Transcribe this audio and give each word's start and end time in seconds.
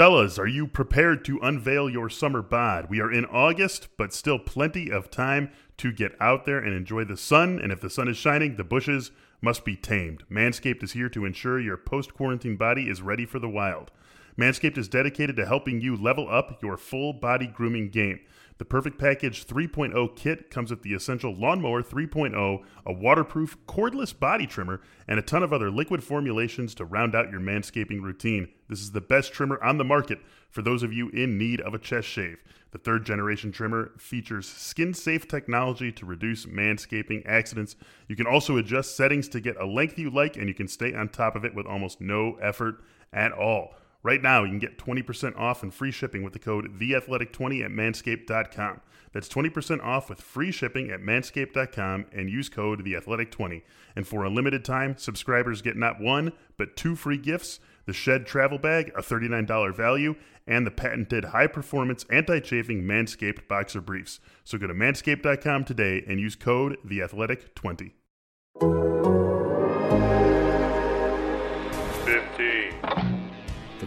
Fellas, 0.00 0.38
are 0.38 0.46
you 0.46 0.66
prepared 0.66 1.26
to 1.26 1.38
unveil 1.42 1.90
your 1.90 2.08
summer 2.08 2.40
bod? 2.40 2.86
We 2.88 3.02
are 3.02 3.12
in 3.12 3.26
August, 3.26 3.88
but 3.98 4.14
still 4.14 4.38
plenty 4.38 4.90
of 4.90 5.10
time 5.10 5.50
to 5.76 5.92
get 5.92 6.16
out 6.18 6.46
there 6.46 6.58
and 6.58 6.74
enjoy 6.74 7.04
the 7.04 7.18
sun. 7.18 7.60
And 7.62 7.70
if 7.70 7.82
the 7.82 7.90
sun 7.90 8.08
is 8.08 8.16
shining, 8.16 8.56
the 8.56 8.64
bushes 8.64 9.10
must 9.42 9.62
be 9.62 9.76
tamed. 9.76 10.24
Manscaped 10.30 10.82
is 10.82 10.92
here 10.92 11.10
to 11.10 11.26
ensure 11.26 11.60
your 11.60 11.76
post 11.76 12.14
quarantine 12.14 12.56
body 12.56 12.88
is 12.88 13.02
ready 13.02 13.26
for 13.26 13.38
the 13.38 13.48
wild. 13.50 13.90
Manscaped 14.38 14.78
is 14.78 14.88
dedicated 14.88 15.36
to 15.36 15.44
helping 15.44 15.82
you 15.82 15.94
level 15.94 16.30
up 16.30 16.62
your 16.62 16.78
full 16.78 17.12
body 17.12 17.46
grooming 17.46 17.90
game. 17.90 18.20
The 18.60 18.66
Perfect 18.66 18.98
Package 18.98 19.46
3.0 19.46 20.16
kit 20.16 20.50
comes 20.50 20.68
with 20.68 20.82
the 20.82 20.92
essential 20.92 21.34
Lawnmower 21.34 21.82
3.0, 21.82 22.62
a 22.84 22.92
waterproof 22.92 23.56
cordless 23.66 24.12
body 24.12 24.46
trimmer, 24.46 24.82
and 25.08 25.18
a 25.18 25.22
ton 25.22 25.42
of 25.42 25.50
other 25.50 25.70
liquid 25.70 26.04
formulations 26.04 26.74
to 26.74 26.84
round 26.84 27.14
out 27.14 27.30
your 27.30 27.40
manscaping 27.40 28.02
routine. 28.02 28.48
This 28.68 28.82
is 28.82 28.92
the 28.92 29.00
best 29.00 29.32
trimmer 29.32 29.58
on 29.64 29.78
the 29.78 29.84
market 29.84 30.18
for 30.50 30.60
those 30.60 30.82
of 30.82 30.92
you 30.92 31.08
in 31.08 31.38
need 31.38 31.62
of 31.62 31.72
a 31.72 31.78
chest 31.78 32.06
shave. 32.06 32.36
The 32.72 32.78
third 32.78 33.06
generation 33.06 33.50
trimmer 33.50 33.92
features 33.96 34.46
skin 34.46 34.92
safe 34.92 35.26
technology 35.26 35.90
to 35.92 36.04
reduce 36.04 36.44
manscaping 36.44 37.22
accidents. 37.24 37.76
You 38.08 38.16
can 38.16 38.26
also 38.26 38.58
adjust 38.58 38.94
settings 38.94 39.26
to 39.30 39.40
get 39.40 39.56
a 39.56 39.64
length 39.64 39.98
you 39.98 40.10
like, 40.10 40.36
and 40.36 40.48
you 40.48 40.54
can 40.54 40.68
stay 40.68 40.92
on 40.92 41.08
top 41.08 41.34
of 41.34 41.46
it 41.46 41.54
with 41.54 41.64
almost 41.64 42.02
no 42.02 42.34
effort 42.42 42.84
at 43.10 43.32
all. 43.32 43.72
Right 44.02 44.22
now, 44.22 44.44
you 44.44 44.50
can 44.50 44.58
get 44.58 44.78
20% 44.78 45.38
off 45.38 45.62
and 45.62 45.72
free 45.72 45.90
shipping 45.90 46.22
with 46.22 46.32
the 46.32 46.38
code 46.38 46.78
THEATHLETIC20 46.78 47.64
at 47.64 47.70
manscaped.com. 47.70 48.80
That's 49.12 49.28
20% 49.28 49.82
off 49.84 50.08
with 50.08 50.20
free 50.20 50.52
shipping 50.52 50.90
at 50.90 51.00
manscaped.com 51.00 52.06
and 52.12 52.30
use 52.30 52.48
code 52.48 52.84
THEATHLETIC20. 52.84 53.62
And 53.96 54.06
for 54.06 54.24
a 54.24 54.30
limited 54.30 54.64
time, 54.64 54.96
subscribers 54.96 55.62
get 55.62 55.76
not 55.76 56.00
one, 56.00 56.32
but 56.56 56.76
two 56.76 56.96
free 56.96 57.18
gifts 57.18 57.60
the 57.86 57.92
Shed 57.92 58.24
Travel 58.24 58.58
Bag, 58.58 58.92
a 58.96 59.02
$39 59.02 59.74
value, 59.74 60.14
and 60.46 60.64
the 60.64 60.70
patented 60.70 61.26
high 61.26 61.48
performance 61.48 62.04
anti 62.08 62.38
chafing 62.38 62.84
Manscaped 62.84 63.48
Boxer 63.48 63.80
Briefs. 63.80 64.20
So 64.44 64.58
go 64.58 64.66
to 64.68 64.74
manscaped.com 64.74 65.64
today 65.64 66.04
and 66.06 66.20
use 66.20 66.36
code 66.36 66.78
THEATHLETIC20. 66.86 67.92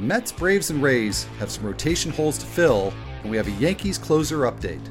Mets, 0.04 0.32
Braves, 0.32 0.70
and 0.70 0.82
Rays 0.84 1.24
have 1.40 1.50
some 1.50 1.66
rotation 1.66 2.12
holes 2.12 2.38
to 2.38 2.46
fill, 2.46 2.94
and 3.22 3.32
we 3.32 3.38
have 3.38 3.48
a 3.48 3.52
Yankees 3.52 3.98
closer 3.98 4.40
update. 4.40 4.82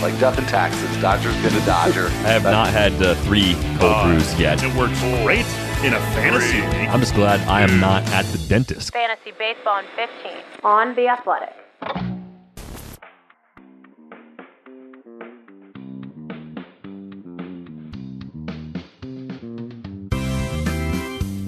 like 0.00 0.18
death 0.20 0.38
and 0.38 0.46
taxes. 0.46 0.96
Dodger's 1.02 1.34
been 1.42 1.60
a 1.60 1.66
Dodger. 1.66 2.06
I 2.06 2.30
have 2.30 2.44
not 2.44 2.68
had 2.68 2.92
uh, 3.02 3.14
three 3.16 3.54
cold 3.78 3.92
Uh, 3.92 4.06
brews 4.06 4.38
yet. 4.38 4.62
It 4.62 4.72
worked 4.76 4.94
great 5.24 5.44
in 5.84 5.92
a 5.94 6.00
fantasy 6.14 6.58
league. 6.60 6.88
I'm 6.88 7.00
just 7.00 7.14
glad 7.14 7.40
I 7.48 7.62
am 7.62 7.80
not 7.80 8.04
at 8.12 8.24
the 8.26 8.38
dentist. 8.48 8.92
Fantasy 8.92 9.32
Baseball 9.36 9.80
in 9.80 9.84
15 9.96 10.32
on 10.62 10.94
The 10.94 11.08
Athletic. 11.08 11.54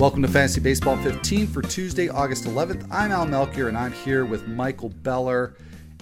Welcome 0.01 0.23
to 0.23 0.29
Fantasy 0.29 0.63
Baseball 0.63 0.97
15 0.97 1.47
for 1.47 1.61
Tuesday, 1.61 2.09
August 2.09 2.45
11th. 2.45 2.89
I'm 2.91 3.13
Al 3.13 3.27
Melchior 3.27 3.69
and 3.69 3.77
I'm 3.77 3.93
here 3.93 4.25
with 4.25 4.49
Michael 4.49 4.89
Beller. 4.89 5.59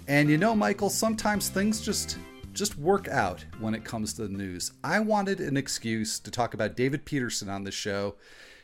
And 0.06 0.30
you 0.30 0.38
know, 0.38 0.54
Michael, 0.54 0.88
sometimes 0.88 1.48
things 1.48 1.80
just 1.80 2.16
just 2.52 2.78
work 2.78 3.08
out 3.08 3.44
when 3.58 3.74
it 3.74 3.84
comes 3.84 4.12
to 4.12 4.28
the 4.28 4.28
news. 4.28 4.70
I 4.84 5.00
wanted 5.00 5.40
an 5.40 5.56
excuse 5.56 6.20
to 6.20 6.30
talk 6.30 6.54
about 6.54 6.76
David 6.76 7.06
Peterson 7.06 7.48
on 7.48 7.64
the 7.64 7.72
show, 7.72 8.14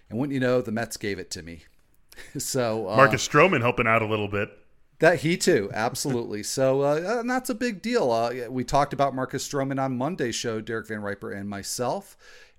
and 0.08 0.20
wouldn't 0.20 0.34
you 0.34 0.38
know, 0.38 0.60
the 0.60 0.70
Mets 0.70 0.96
gave 0.96 1.18
it 1.18 1.32
to 1.32 1.42
me. 1.42 1.64
So 2.38 2.88
uh, 2.88 2.94
Marcus 2.94 3.26
Stroman 3.26 3.60
helping 3.60 3.88
out 3.88 4.02
a 4.02 4.06
little 4.06 4.28
bit. 4.28 4.56
That 5.00 5.18
he 5.18 5.36
too, 5.36 5.68
absolutely. 5.74 6.42
so 6.44 6.82
uh, 6.82 7.18
and 7.18 7.28
that's 7.28 7.50
a 7.50 7.56
big 7.56 7.82
deal. 7.82 8.12
Uh, 8.12 8.48
we 8.50 8.62
talked 8.62 8.92
about 8.92 9.16
Marcus 9.16 9.46
Stroman 9.48 9.82
on 9.82 9.98
Monday's 9.98 10.36
show, 10.36 10.60
Derek 10.60 10.86
Van 10.86 11.02
Riper 11.02 11.32
and 11.32 11.48
myself, 11.48 12.16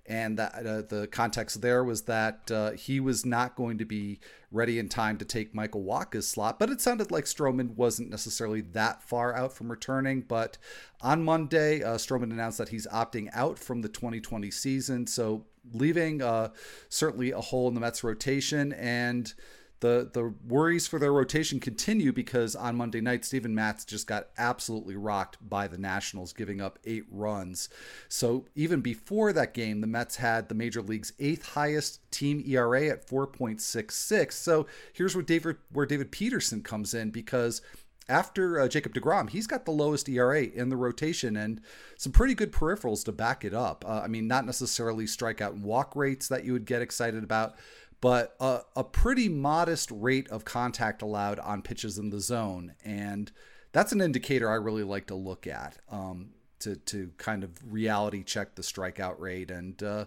and 0.08 0.38
that 0.38 0.54
uh, 0.66 0.82
the 0.82 1.08
context 1.10 1.60
there 1.60 1.84
was 1.84 2.02
that 2.02 2.50
uh, 2.50 2.70
he 2.72 3.00
was 3.00 3.24
not 3.24 3.56
going 3.56 3.78
to 3.78 3.84
be 3.84 4.20
ready 4.50 4.78
in 4.78 4.88
time 4.88 5.18
to 5.18 5.24
take 5.24 5.54
Michael 5.54 5.82
Wacha's 5.82 6.28
slot. 6.28 6.58
But 6.58 6.70
it 6.70 6.80
sounded 6.80 7.10
like 7.10 7.24
Stroman 7.24 7.74
wasn't 7.74 8.10
necessarily 8.10 8.60
that 8.60 9.02
far 9.02 9.34
out 9.34 9.52
from 9.52 9.70
returning. 9.70 10.22
But 10.22 10.58
on 11.00 11.22
Monday, 11.22 11.82
uh, 11.82 11.96
Stroman 11.96 12.30
announced 12.30 12.58
that 12.58 12.70
he's 12.70 12.86
opting 12.88 13.28
out 13.32 13.58
from 13.58 13.82
the 13.82 13.88
2020 13.88 14.50
season, 14.50 15.06
so 15.06 15.44
leaving 15.72 16.22
uh, 16.22 16.50
certainly 16.88 17.32
a 17.32 17.40
hole 17.40 17.68
in 17.68 17.74
the 17.74 17.80
Mets 17.80 18.04
rotation 18.04 18.72
and 18.74 19.34
the 19.80 20.08
the 20.12 20.34
worries 20.46 20.86
for 20.86 20.98
their 20.98 21.12
rotation 21.12 21.60
continue 21.60 22.12
because 22.12 22.56
on 22.56 22.76
Monday 22.76 23.00
night 23.00 23.24
Steven 23.24 23.54
Matz 23.54 23.84
just 23.84 24.06
got 24.06 24.28
absolutely 24.38 24.96
rocked 24.96 25.36
by 25.46 25.66
the 25.66 25.78
Nationals 25.78 26.32
giving 26.32 26.60
up 26.60 26.78
8 26.84 27.04
runs. 27.10 27.68
So 28.08 28.46
even 28.54 28.80
before 28.80 29.32
that 29.32 29.54
game 29.54 29.80
the 29.80 29.86
Mets 29.86 30.16
had 30.16 30.48
the 30.48 30.54
major 30.54 30.82
league's 30.82 31.12
eighth 31.18 31.46
highest 31.50 32.10
team 32.10 32.42
ERA 32.46 32.88
at 32.88 33.06
4.66. 33.06 34.32
So 34.32 34.66
here's 34.92 35.14
where 35.14 35.24
David 35.24 35.56
where 35.70 35.86
David 35.86 36.10
Peterson 36.10 36.62
comes 36.62 36.94
in 36.94 37.10
because 37.10 37.60
after 38.08 38.60
uh, 38.60 38.68
Jacob 38.68 38.94
DeGrom, 38.94 39.30
he's 39.30 39.46
got 39.46 39.64
the 39.64 39.72
lowest 39.72 40.08
ERA 40.08 40.44
in 40.44 40.68
the 40.68 40.76
rotation 40.76 41.36
and 41.36 41.60
some 41.96 42.12
pretty 42.12 42.34
good 42.34 42.52
peripherals 42.52 43.04
to 43.04 43.12
back 43.12 43.44
it 43.44 43.52
up. 43.52 43.84
Uh, 43.86 44.00
I 44.04 44.06
mean, 44.06 44.28
not 44.28 44.46
necessarily 44.46 45.06
strikeout 45.06 45.52
and 45.52 45.64
walk 45.64 45.96
rates 45.96 46.28
that 46.28 46.44
you 46.44 46.52
would 46.52 46.66
get 46.66 46.82
excited 46.82 47.24
about, 47.24 47.56
but 48.00 48.36
a, 48.40 48.60
a 48.74 48.84
pretty 48.84 49.28
modest 49.28 49.90
rate 49.90 50.28
of 50.28 50.44
contact 50.44 51.02
allowed 51.02 51.38
on 51.38 51.62
pitches 51.62 51.98
in 51.98 52.10
the 52.10 52.20
zone. 52.20 52.74
And 52.84 53.30
that's 53.72 53.92
an 53.92 54.00
indicator 54.00 54.50
I 54.50 54.54
really 54.54 54.82
like 54.82 55.06
to 55.06 55.14
look 55.14 55.46
at 55.46 55.78
um, 55.90 56.30
to, 56.60 56.76
to 56.76 57.10
kind 57.16 57.44
of 57.44 57.50
reality 57.64 58.22
check 58.22 58.54
the 58.54 58.62
strikeout 58.62 59.18
rate. 59.18 59.50
And 59.50 59.82
uh, 59.82 60.06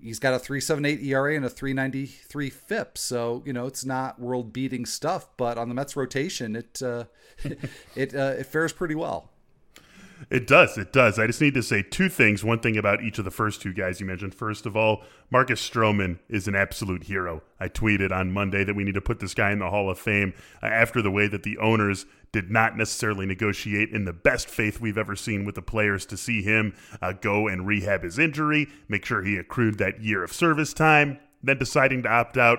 he's 0.00 0.18
got 0.18 0.34
a 0.34 0.38
378 0.38 1.04
ERA 1.04 1.36
and 1.36 1.44
a 1.44 1.50
393 1.50 2.50
FIP. 2.50 2.98
So, 2.98 3.42
you 3.44 3.52
know, 3.52 3.66
it's 3.66 3.84
not 3.84 4.20
world 4.20 4.52
beating 4.52 4.86
stuff, 4.86 5.28
but 5.36 5.58
on 5.58 5.68
the 5.68 5.74
Mets 5.74 5.96
rotation, 5.96 6.56
it, 6.56 6.80
uh, 6.82 7.04
it, 7.96 8.14
uh, 8.14 8.34
it 8.38 8.46
fares 8.46 8.72
pretty 8.72 8.94
well. 8.94 9.30
It 10.30 10.46
does. 10.46 10.76
It 10.76 10.92
does. 10.92 11.18
I 11.18 11.26
just 11.26 11.40
need 11.40 11.54
to 11.54 11.62
say 11.62 11.82
two 11.82 12.08
things. 12.08 12.44
One 12.44 12.60
thing 12.60 12.76
about 12.76 13.02
each 13.02 13.18
of 13.18 13.24
the 13.24 13.30
first 13.30 13.62
two 13.62 13.72
guys 13.72 14.00
you 14.00 14.06
mentioned. 14.06 14.34
First 14.34 14.66
of 14.66 14.76
all, 14.76 15.02
Marcus 15.30 15.66
Stroman 15.66 16.18
is 16.28 16.48
an 16.48 16.54
absolute 16.54 17.04
hero. 17.04 17.42
I 17.60 17.68
tweeted 17.68 18.12
on 18.12 18.32
Monday 18.32 18.64
that 18.64 18.74
we 18.74 18.84
need 18.84 18.94
to 18.94 19.00
put 19.00 19.20
this 19.20 19.34
guy 19.34 19.52
in 19.52 19.58
the 19.58 19.70
Hall 19.70 19.90
of 19.90 19.98
Fame 19.98 20.34
uh, 20.62 20.66
after 20.66 21.02
the 21.02 21.10
way 21.10 21.28
that 21.28 21.42
the 21.42 21.58
owners 21.58 22.06
did 22.32 22.50
not 22.50 22.76
necessarily 22.76 23.26
negotiate 23.26 23.90
in 23.90 24.04
the 24.04 24.12
best 24.12 24.48
faith 24.48 24.80
we've 24.80 24.98
ever 24.98 25.16
seen 25.16 25.44
with 25.44 25.54
the 25.54 25.62
players 25.62 26.04
to 26.06 26.16
see 26.16 26.42
him 26.42 26.74
uh, 27.00 27.12
go 27.12 27.48
and 27.48 27.66
rehab 27.66 28.02
his 28.02 28.18
injury, 28.18 28.68
make 28.88 29.04
sure 29.04 29.22
he 29.22 29.36
accrued 29.36 29.78
that 29.78 30.02
year 30.02 30.22
of 30.22 30.32
service 30.32 30.74
time, 30.74 31.18
then 31.42 31.58
deciding 31.58 32.02
to 32.02 32.08
opt 32.08 32.36
out. 32.36 32.58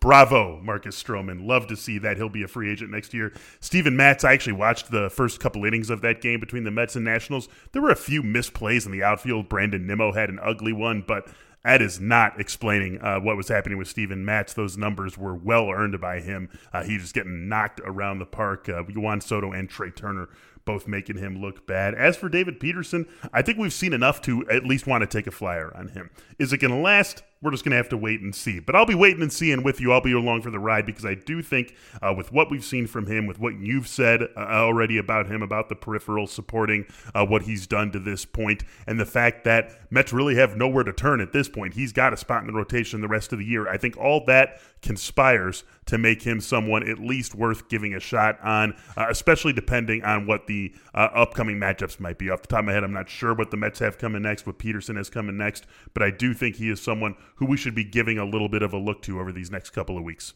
Bravo, 0.00 0.60
Marcus 0.62 1.00
Stroman. 1.02 1.46
Love 1.46 1.66
to 1.68 1.76
see 1.76 1.98
that. 1.98 2.16
He'll 2.16 2.28
be 2.28 2.42
a 2.42 2.48
free 2.48 2.70
agent 2.70 2.90
next 2.90 3.14
year. 3.14 3.32
Steven 3.60 3.96
Matz, 3.96 4.24
I 4.24 4.32
actually 4.32 4.52
watched 4.52 4.90
the 4.90 5.10
first 5.10 5.40
couple 5.40 5.64
innings 5.64 5.90
of 5.90 6.00
that 6.02 6.20
game 6.20 6.38
between 6.38 6.64
the 6.64 6.70
Mets 6.70 6.96
and 6.96 7.04
Nationals. 7.04 7.48
There 7.72 7.82
were 7.82 7.90
a 7.90 7.96
few 7.96 8.22
misplays 8.22 8.86
in 8.86 8.92
the 8.92 9.02
outfield. 9.02 9.48
Brandon 9.48 9.86
Nimmo 9.86 10.12
had 10.12 10.28
an 10.28 10.38
ugly 10.42 10.72
one, 10.72 11.02
but 11.06 11.28
that 11.64 11.82
is 11.82 11.98
not 11.98 12.38
explaining 12.38 13.00
uh, 13.00 13.18
what 13.18 13.36
was 13.36 13.48
happening 13.48 13.76
with 13.76 13.88
Steven 13.88 14.24
Matz. 14.24 14.54
Those 14.54 14.76
numbers 14.76 15.18
were 15.18 15.34
well 15.34 15.68
earned 15.68 16.00
by 16.00 16.20
him. 16.20 16.48
Uh, 16.72 16.84
he 16.84 16.96
just 16.96 17.12
getting 17.12 17.48
knocked 17.48 17.80
around 17.84 18.20
the 18.20 18.26
park. 18.26 18.68
Uh, 18.68 18.82
Juan 18.82 19.20
Soto 19.20 19.50
and 19.50 19.68
Trea 19.68 19.90
Turner 19.90 20.28
both 20.66 20.86
making 20.86 21.16
him 21.16 21.40
look 21.40 21.66
bad. 21.66 21.94
As 21.94 22.16
for 22.16 22.28
David 22.28 22.60
Peterson, 22.60 23.06
I 23.32 23.40
think 23.40 23.56
we've 23.56 23.72
seen 23.72 23.94
enough 23.94 24.20
to 24.22 24.46
at 24.50 24.66
least 24.66 24.86
want 24.86 25.00
to 25.00 25.06
take 25.06 25.26
a 25.26 25.30
flyer 25.30 25.74
on 25.74 25.88
him. 25.88 26.10
Is 26.38 26.52
it 26.52 26.58
going 26.58 26.72
to 26.72 26.78
last? 26.78 27.22
We're 27.40 27.50
just 27.50 27.64
going 27.64 27.70
to 27.70 27.76
have 27.76 27.90
to 27.90 27.96
wait 27.96 28.20
and 28.20 28.34
see. 28.34 28.60
But 28.60 28.74
I'll 28.74 28.86
be 28.86 28.94
waiting 28.94 29.22
and 29.22 29.32
seeing 29.32 29.62
with 29.62 29.80
you. 29.80 29.92
I'll 29.92 30.00
be 30.00 30.12
along 30.12 30.42
for 30.42 30.50
the 30.50 30.58
ride 30.58 30.84
because 30.84 31.04
I 31.04 31.14
do 31.14 31.42
think, 31.42 31.74
uh, 32.02 32.12
with 32.16 32.32
what 32.32 32.50
we've 32.50 32.64
seen 32.64 32.86
from 32.86 33.06
him, 33.06 33.26
with 33.26 33.38
what 33.38 33.54
you've 33.58 33.86
said 33.86 34.22
uh, 34.22 34.40
already 34.40 34.98
about 34.98 35.26
him, 35.28 35.42
about 35.42 35.68
the 35.68 35.76
peripheral 35.76 36.26
supporting 36.26 36.86
uh, 37.14 37.24
what 37.24 37.42
he's 37.42 37.66
done 37.66 37.92
to 37.92 37.98
this 37.98 38.24
point, 38.24 38.64
and 38.86 38.98
the 38.98 39.06
fact 39.06 39.44
that 39.44 39.70
Mets 39.90 40.12
really 40.12 40.34
have 40.36 40.56
nowhere 40.56 40.82
to 40.82 40.92
turn 40.92 41.20
at 41.20 41.32
this 41.32 41.48
point, 41.48 41.74
he's 41.74 41.92
got 41.92 42.12
a 42.12 42.16
spot 42.16 42.40
in 42.40 42.46
the 42.46 42.52
rotation 42.52 43.00
the 43.00 43.08
rest 43.08 43.32
of 43.32 43.38
the 43.38 43.44
year. 43.44 43.68
I 43.68 43.76
think 43.76 43.96
all 43.96 44.24
that 44.26 44.60
conspires 44.82 45.64
to 45.86 45.98
make 45.98 46.22
him 46.22 46.40
someone 46.40 46.88
at 46.88 46.98
least 46.98 47.34
worth 47.34 47.68
giving 47.68 47.94
a 47.94 48.00
shot 48.00 48.38
on, 48.42 48.74
uh, 48.96 49.06
especially 49.08 49.52
depending 49.52 50.02
on 50.04 50.26
what 50.26 50.46
the 50.46 50.74
uh, 50.94 51.08
upcoming 51.14 51.58
matchups 51.58 51.98
might 51.98 52.18
be. 52.18 52.30
Off 52.30 52.42
the 52.42 52.48
top 52.48 52.60
of 52.60 52.64
my 52.66 52.72
head, 52.72 52.84
I'm 52.84 52.92
not 52.92 53.08
sure 53.08 53.34
what 53.34 53.50
the 53.50 53.56
Mets 53.56 53.78
have 53.80 53.98
coming 53.98 54.22
next, 54.22 54.46
what 54.46 54.58
Peterson 54.58 54.96
has 54.96 55.10
coming 55.10 55.36
next, 55.36 55.66
but 55.94 56.02
I 56.02 56.10
do 56.10 56.34
think 56.34 56.56
he 56.56 56.70
is 56.70 56.80
someone 56.80 57.16
who 57.36 57.46
we 57.46 57.56
should 57.56 57.74
be 57.74 57.84
giving 57.84 58.18
a 58.18 58.24
little 58.24 58.48
bit 58.48 58.62
of 58.62 58.72
a 58.72 58.78
look 58.78 59.02
to 59.02 59.20
over 59.20 59.32
these 59.32 59.50
next 59.50 59.70
couple 59.70 59.96
of 59.96 60.04
weeks. 60.04 60.34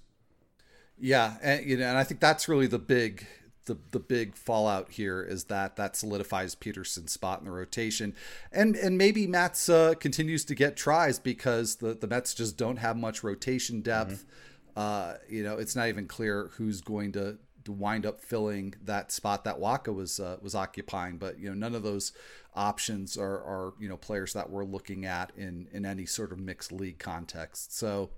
Yeah, 0.99 1.37
and, 1.43 1.65
you 1.65 1.77
know, 1.77 1.87
and 1.87 1.99
I 1.99 2.05
think 2.05 2.21
that's 2.21 2.49
really 2.49 2.67
the 2.67 2.79
big 2.79 3.27
the 3.67 3.79
the 3.91 4.01
big 4.01 4.35
fallout 4.35 4.93
here 4.93 5.23
is 5.23 5.45
that 5.45 5.77
that 5.77 5.97
solidifies 5.97 6.55
Peterson's 6.55 7.13
spot 7.13 7.41
in 7.41 7.45
the 7.45 7.51
rotation, 7.51 8.15
and 8.53 8.77
and 8.77 8.97
maybe 8.97 9.27
Matz 9.27 9.69
uh, 9.69 9.95
continues 9.95 10.45
to 10.47 10.55
get 10.55 10.77
tries 10.77 11.19
because 11.19 11.77
the 11.77 11.95
the 11.95 12.07
Mets 12.07 12.35
just 12.35 12.57
don't 12.57 12.79
have 12.79 12.97
much 12.97 13.23
rotation 13.23 13.81
depth. 13.81 14.25
Mm-hmm. 14.25 14.31
Uh, 14.77 15.15
you 15.29 15.43
know, 15.43 15.57
it's 15.57 15.77
not 15.77 15.89
even 15.89 16.07
clear 16.07 16.51
who's 16.55 16.81
going 16.81 17.13
to 17.13 17.39
wind 17.69 18.07
up 18.07 18.21
filling 18.21 18.75
that 18.85 19.13
spot 19.13 19.45
that 19.45 19.59
Wacha 19.59 19.95
was 19.95 20.21
uh, 20.21 20.37
was 20.41 20.55
occupying. 20.55 21.19
But 21.19 21.39
you 21.39 21.49
know, 21.49 21.55
none 21.55 21.75
of 21.75 21.83
those 21.83 22.13
options 22.55 23.17
are 23.17 23.39
are 23.39 23.75
you 23.79 23.89
know 23.89 23.97
players 23.97 24.33
that 24.33 24.51
we're 24.51 24.65
looking 24.65 25.05
at 25.05 25.33
in 25.37 25.69
in 25.73 25.85
any 25.85 26.07
sort 26.07 26.33
of 26.33 26.39
mixed 26.39 26.73
league 26.73 26.99
context. 26.99 27.77
So 27.77 28.11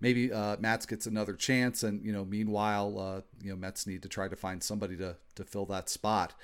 maybe 0.00 0.32
uh, 0.32 0.56
Matz 0.58 0.86
gets 0.86 1.06
another 1.06 1.34
chance, 1.34 1.82
and 1.82 2.04
you 2.04 2.12
know, 2.12 2.24
meanwhile, 2.24 2.98
uh, 2.98 3.20
you 3.42 3.50
know, 3.50 3.56
Mets 3.56 3.86
need 3.86 4.02
to 4.02 4.08
try 4.08 4.28
to 4.28 4.36
find 4.36 4.62
somebody 4.62 4.96
to 4.96 5.16
to 5.36 5.44
fill 5.44 5.66
that 5.66 5.88
spot. 5.88 6.34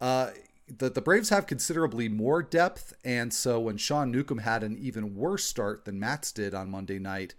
Uh, 0.00 0.30
the, 0.66 0.88
the 0.88 1.02
Braves 1.02 1.28
have 1.28 1.46
considerably 1.46 2.08
more 2.08 2.42
depth, 2.42 2.94
and 3.04 3.32
so 3.32 3.60
when 3.60 3.76
Sean 3.76 4.10
Newcomb 4.10 4.38
had 4.38 4.62
an 4.62 4.78
even 4.78 5.14
worse 5.14 5.44
start 5.44 5.84
than 5.84 6.00
Matz 6.00 6.32
did 6.32 6.54
on 6.54 6.70
Monday 6.70 6.98
night, 6.98 7.34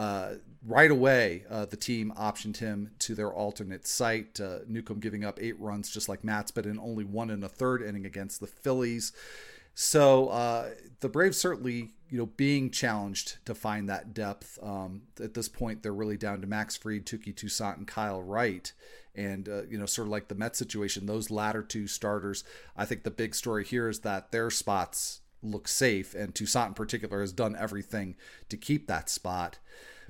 uh, 0.00 0.36
right 0.66 0.90
away, 0.90 1.44
uh, 1.50 1.66
the 1.66 1.76
team 1.76 2.10
optioned 2.16 2.56
him 2.56 2.90
to 3.00 3.14
their 3.14 3.30
alternate 3.30 3.86
site. 3.86 4.40
Uh, 4.40 4.60
Newcomb 4.66 4.98
giving 4.98 5.26
up 5.26 5.38
eight 5.38 5.60
runs, 5.60 5.90
just 5.90 6.08
like 6.08 6.24
Matz, 6.24 6.50
but 6.50 6.64
in 6.64 6.78
only 6.78 7.04
one 7.04 7.28
and 7.28 7.44
a 7.44 7.50
third 7.50 7.82
inning 7.82 8.06
against 8.06 8.40
the 8.40 8.46
Phillies. 8.46 9.12
So 9.74 10.28
uh, 10.28 10.70
the 11.00 11.10
Braves 11.10 11.36
certainly, 11.36 11.92
you 12.08 12.16
know, 12.16 12.24
being 12.24 12.70
challenged 12.70 13.44
to 13.44 13.54
find 13.54 13.90
that 13.90 14.14
depth. 14.14 14.58
Um, 14.62 15.02
at 15.22 15.34
this 15.34 15.50
point, 15.50 15.82
they're 15.82 15.92
really 15.92 16.16
down 16.16 16.40
to 16.40 16.46
Max 16.46 16.78
Fried, 16.78 17.04
Touki 17.04 17.36
Toussaint, 17.36 17.76
and 17.76 17.86
Kyle 17.86 18.22
Wright. 18.22 18.72
And, 19.14 19.50
uh, 19.50 19.64
you 19.64 19.76
know, 19.76 19.84
sort 19.84 20.08
of 20.08 20.12
like 20.12 20.28
the 20.28 20.34
Mets 20.34 20.58
situation, 20.58 21.04
those 21.04 21.30
latter 21.30 21.62
two 21.62 21.86
starters, 21.86 22.42
I 22.74 22.86
think 22.86 23.02
the 23.02 23.10
big 23.10 23.34
story 23.34 23.66
here 23.66 23.86
is 23.86 24.00
that 24.00 24.32
their 24.32 24.48
spots 24.48 25.20
look 25.42 25.68
safe, 25.68 26.14
and 26.14 26.34
Toussaint 26.34 26.68
in 26.68 26.74
particular 26.74 27.20
has 27.20 27.32
done 27.32 27.56
everything 27.58 28.16
to 28.48 28.56
keep 28.56 28.86
that 28.86 29.08
spot. 29.08 29.58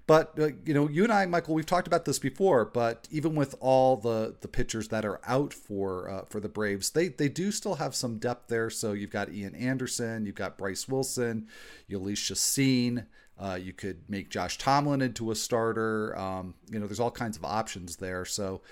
But 0.06 0.36
uh, 0.40 0.48
you 0.64 0.74
know, 0.74 0.88
you 0.88 1.04
and 1.04 1.12
I, 1.12 1.24
Michael, 1.26 1.54
we've 1.54 1.66
talked 1.66 1.86
about 1.86 2.04
this 2.04 2.18
before. 2.18 2.64
But 2.64 3.06
even 3.12 3.36
with 3.36 3.54
all 3.60 3.96
the 3.96 4.34
the 4.40 4.48
pitchers 4.48 4.88
that 4.88 5.04
are 5.04 5.20
out 5.24 5.54
for 5.54 6.10
uh, 6.10 6.22
for 6.24 6.40
the 6.40 6.48
Braves, 6.48 6.90
they 6.90 7.08
they 7.08 7.28
do 7.28 7.52
still 7.52 7.76
have 7.76 7.94
some 7.94 8.18
depth 8.18 8.48
there. 8.48 8.70
So 8.70 8.92
you've 8.92 9.10
got 9.10 9.32
Ian 9.32 9.54
Anderson, 9.54 10.26
you've 10.26 10.34
got 10.34 10.58
Bryce 10.58 10.88
Wilson, 10.88 11.46
Jhoulys 11.88 12.16
Chacin. 12.16 13.06
Uh, 13.38 13.54
you 13.54 13.72
could 13.72 14.02
make 14.08 14.30
Josh 14.30 14.58
Tomlin 14.58 15.00
into 15.00 15.30
a 15.30 15.34
starter. 15.36 16.18
Um, 16.18 16.54
you 16.70 16.78
know, 16.78 16.86
there's 16.86 17.00
all 17.00 17.10
kinds 17.10 17.36
of 17.36 17.44
options 17.44 17.96
there. 17.96 18.24
So 18.24 18.62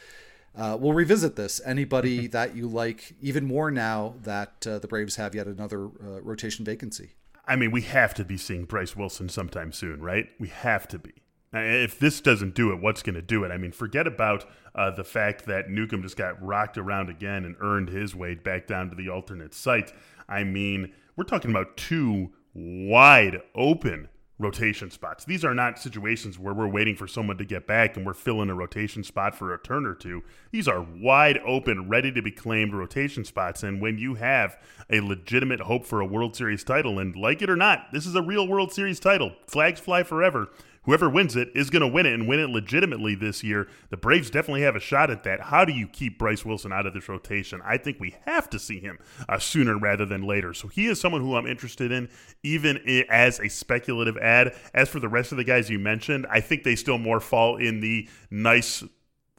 uh, 0.57 0.77
we'll 0.81 0.93
revisit 0.93 1.37
this. 1.37 1.61
Anybody 1.65 2.27
that 2.29 2.57
you 2.57 2.69
like 2.69 3.15
even 3.21 3.47
more 3.47 3.71
now 3.71 4.15
that 4.23 4.67
uh, 4.67 4.79
the 4.79 4.89
Braves 4.89 5.17
have 5.17 5.35
yet 5.35 5.47
another 5.47 5.87
uh, 5.87 6.21
rotation 6.23 6.65
vacancy? 6.65 7.11
I 7.47 7.57
mean, 7.57 7.71
we 7.71 7.83
have 7.83 8.13
to 8.15 8.25
be 8.25 8.37
seeing 8.37 8.65
Bryce 8.65 8.95
Wilson 8.95 9.29
sometime 9.29 9.73
soon, 9.73 10.03
right? 10.03 10.29
We 10.39 10.49
have 10.49 10.87
to 10.89 10.99
be. 10.99 11.13
If 11.53 11.99
this 11.99 12.21
doesn't 12.21 12.55
do 12.55 12.73
it, 12.73 12.81
what's 12.81 13.03
going 13.03 13.15
to 13.15 13.23
do 13.23 13.43
it? 13.45 13.51
I 13.51 13.57
mean, 13.57 13.73
forget 13.73 14.07
about 14.07 14.45
uh, 14.75 14.91
the 14.91 15.05
fact 15.05 15.47
that 15.47 15.71
Newcomb 15.71 16.03
just 16.03 16.17
got 16.17 16.43
rocked 16.45 16.77
around 16.77 17.09
again 17.09 17.47
and 17.47 17.57
earned 17.61 17.89
his 17.89 18.15
way 18.15 18.35
back 18.35 18.67
down 18.67 18.91
to 18.91 18.97
the 18.97 19.09
alternate 19.09 19.55
site. 19.55 19.93
I 20.29 20.45
mean, 20.45 20.93
we're 21.17 21.25
talking 21.25 21.51
about 21.51 21.79
two 21.79 22.33
wide 22.53 23.41
open 23.55 24.09
rotation 24.39 24.91
spots. 24.91 25.25
These 25.25 25.45
are 25.45 25.55
not 25.55 25.79
situations 25.79 26.39
where 26.39 26.55
we're 26.55 26.69
waiting 26.69 26.95
for 26.95 27.09
someone 27.09 27.39
to 27.39 27.45
get 27.45 27.67
back 27.67 27.97
and 27.97 28.07
we're 28.07 28.15
filling 28.15 28.51
a 28.51 28.55
rotation 28.55 29.03
spot 29.03 29.35
for 29.35 29.53
a 29.53 29.59
turn 29.59 29.85
or 29.85 29.95
two. 29.95 30.23
These 30.53 30.69
are 30.69 30.87
wide 31.01 31.39
open, 31.45 31.89
ready 31.89 32.13
to 32.13 32.23
be 32.23 32.31
claimed 32.31 32.73
rotation 32.73 33.25
spots. 33.25 33.63
And 33.63 33.81
when 33.81 33.99
you 33.99 34.15
have 34.15 34.57
a 34.91 35.01
legitimate 35.01 35.61
hope 35.61 35.85
for 35.85 36.01
a 36.01 36.07
World 36.07 36.37
Series 36.37 36.63
title, 36.63 36.99
and 36.99 37.17
like 37.17 37.43
it 37.43 37.51
or 37.51 37.57
not, 37.57 37.87
this 37.93 38.07
is 38.07 38.15
a 38.15 38.23
real 38.23 38.47
World 38.47 38.73
Series 38.73 39.01
title, 39.01 39.33
flags 39.47 39.81
fly 39.81 40.05
forever 40.05 40.49
whoever 40.85 41.09
wins 41.09 41.37
it 41.37 41.51
is 41.55 41.71
going 41.71 41.83
to 41.83 41.89
win 41.89 42.07
it 42.07 42.15
and 42.15 42.29
win 42.29 42.41
it 42.41 42.51
legitimately 42.51 43.15
this 43.15 43.43
year. 43.43 43.69
The 43.91 43.97
Braves 43.97 44.31
definitely 44.31 44.63
have 44.63 44.77
a 44.77 44.81
shot 44.81 45.11
at 45.11 45.25
that. 45.25 45.41
How 45.41 45.65
do 45.65 45.73
you 45.73 45.87
keep 45.87 46.19
Bryce 46.19 46.45
Wilson 46.45 46.73
out 46.73 46.87
of 46.87 46.95
this 46.95 47.09
rotation? 47.09 47.61
I 47.65 47.77
think 47.77 47.99
we 48.01 48.17
have 48.27 48.49
to 48.51 48.59
see 48.59 48.81
him 48.81 48.99
uh, 49.29 49.39
sooner 49.39 49.79
rather 49.79 50.05
than 50.05 50.23
later. 50.23 50.55
So 50.55 50.69
he 50.69 50.87
is 50.87 51.01
someone 51.01 51.21
who 51.21 51.37
I'm 51.37 51.47
interested 51.47 51.93
in, 51.93 52.09
even 52.43 52.79
as 53.09 53.41
a 53.41 53.49
speculative 53.49 54.17
ad. 54.17 54.55
As 54.75 54.89
for 54.89 55.01
the 55.01 55.09
rest 55.09 55.33
of 55.33 55.39
the 55.39 55.45
guys 55.45 55.71
you 55.71 55.79
mentioned, 55.79 56.27
I 56.31 56.41
think 56.41 56.63
they 56.63 56.77
still 56.77 56.99
more 56.99 57.21
fall 57.21 57.57
in 57.57 57.81
the 57.81 58.09
nice 58.31 58.85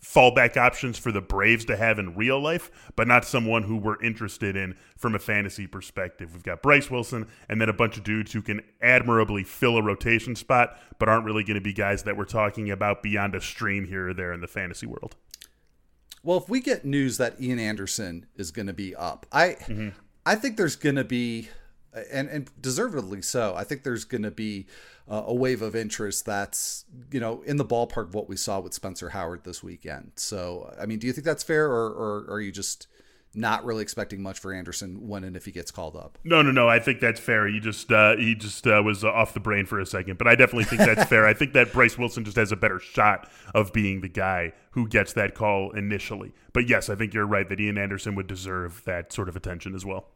fallback 0.02 0.58
options 0.58 0.98
for 0.98 1.12
the 1.12 1.22
Braves 1.22 1.66
to 1.66 1.78
have 1.78 2.00
in 2.00 2.16
real 2.16 2.40
life, 2.40 2.72
but 2.96 3.08
not 3.08 3.26
someone 3.26 3.64
who 3.64 3.78
we're 3.78 4.02
interested 4.02 4.56
in 4.56 4.76
from 4.98 5.16
a 5.16 5.20
fantasy 5.20 5.68
perspective. 5.68 6.34
We've 6.34 6.44
got 6.44 6.62
Bryce 6.62 6.90
Wilson 6.90 7.28
and 7.48 7.60
then 7.60 7.70
a 7.70 7.74
bunch 7.74 7.98
of 7.98 8.04
dudes 8.04 8.34
who 8.34 8.42
can 8.42 8.62
admirably 8.82 9.44
fill 9.44 9.78
a 9.78 9.84
rotation 9.84 10.36
spot, 10.36 10.78
but 10.98 11.10
aren't 11.10 11.26
really 11.26 11.44
going 11.44 11.56
to 11.56 11.62
be 11.62 11.74
guys 11.74 12.04
that 12.04 12.18
we're 12.18 12.26
talking 12.26 12.72
about 12.72 13.04
beyond 13.04 13.36
a 13.36 13.42
stream 13.42 13.86
here 13.86 14.10
or 14.10 14.14
there 14.14 14.34
in 14.34 14.42
the 14.42 14.48
fantasy 14.48 14.86
world. 14.86 15.16
Well, 16.24 16.38
if 16.38 16.50
we 16.50 16.60
get 16.60 16.84
news 16.84 17.18
that 17.18 17.42
Ian 17.42 17.60
Anderson 17.60 18.26
is 18.36 18.52
going 18.52 18.68
to 18.68 18.74
be 18.74 18.96
up, 18.96 19.26
I 19.32 19.50
mm-hmm. 19.50 19.90
I 20.26 20.36
think 20.36 20.58
there's 20.58 20.76
going 20.76 20.98
to 20.98 21.06
be 21.06 21.50
and 22.12 22.30
and 22.30 22.50
deservedly 22.62 23.22
so. 23.22 23.56
I 23.56 23.64
think 23.64 23.84
there's 23.84 24.06
going 24.06 24.24
to 24.24 24.32
be 24.32 24.68
uh, 25.10 25.24
a 25.28 25.34
wave 25.34 25.62
of 25.62 25.76
interest 25.76 26.26
that's 26.26 26.86
you 27.12 27.20
know 27.20 27.42
in 27.42 27.58
the 27.58 27.66
ballpark 27.66 28.08
of 28.10 28.14
what 28.14 28.30
we 28.30 28.36
saw 28.36 28.60
with 28.60 28.74
Spencer 28.74 29.10
Howard 29.10 29.44
this 29.44 29.64
weekend. 29.64 30.12
So, 30.16 30.74
I 30.80 30.86
mean, 30.86 31.00
do 31.00 31.08
you 31.08 31.14
think 31.14 31.26
that's 31.26 31.44
fair, 31.44 31.68
or, 31.68 31.90
or, 31.90 32.26
or 32.28 32.34
are 32.36 32.42
you 32.42 32.52
just 32.52 32.88
not 33.36 33.64
really 33.64 33.84
expecting 33.84 34.22
much 34.22 34.40
for 34.40 34.54
Anderson 34.54 35.08
when 35.08 35.24
and 35.24 35.36
if 35.36 35.46
he 35.46 35.52
gets 35.52 35.70
called 35.70 35.96
up. 35.96 36.18
No, 36.24 36.42
no, 36.42 36.52
no. 36.52 36.68
I 36.68 36.80
think 36.80 37.00
that's 37.00 37.20
fair. 37.20 37.48
He 37.48 37.60
just 37.60 37.92
uh, 37.92 38.16
he 38.18 38.36
just 38.36 38.66
uh, 38.66 38.82
was 38.84 39.04
off 39.04 39.34
the 39.34 39.40
brain 39.40 39.66
for 39.66 39.80
a 39.80 39.86
second, 39.86 40.18
but 40.18 40.28
I 40.28 40.36
definitely 40.36 40.64
think 40.64 40.82
that's 40.82 41.08
fair. 41.08 41.28
I 41.28 41.34
think 41.34 41.54
that 41.54 41.72
Bryce 41.72 41.98
Wilson 41.98 42.26
just 42.26 42.38
has 42.38 42.52
a 42.52 42.56
better 42.56 42.80
shot 42.80 43.30
of 43.54 43.72
being 43.72 44.02
the 44.02 44.10
guy 44.10 44.54
who 44.72 44.88
gets 44.88 45.14
that 45.14 45.36
call 45.36 45.72
initially. 45.72 46.34
But 46.54 46.68
yes, 46.68 46.90
I 46.90 46.96
think 46.96 47.14
you're 47.14 47.26
right 47.26 47.48
that 47.50 47.60
Ian 47.60 47.78
Anderson 47.78 48.16
would 48.16 48.28
deserve 48.28 48.84
that 48.86 49.14
sort 49.14 49.30
of 49.30 49.36
attention 49.36 49.76
as 49.76 49.86
well. 49.86 50.08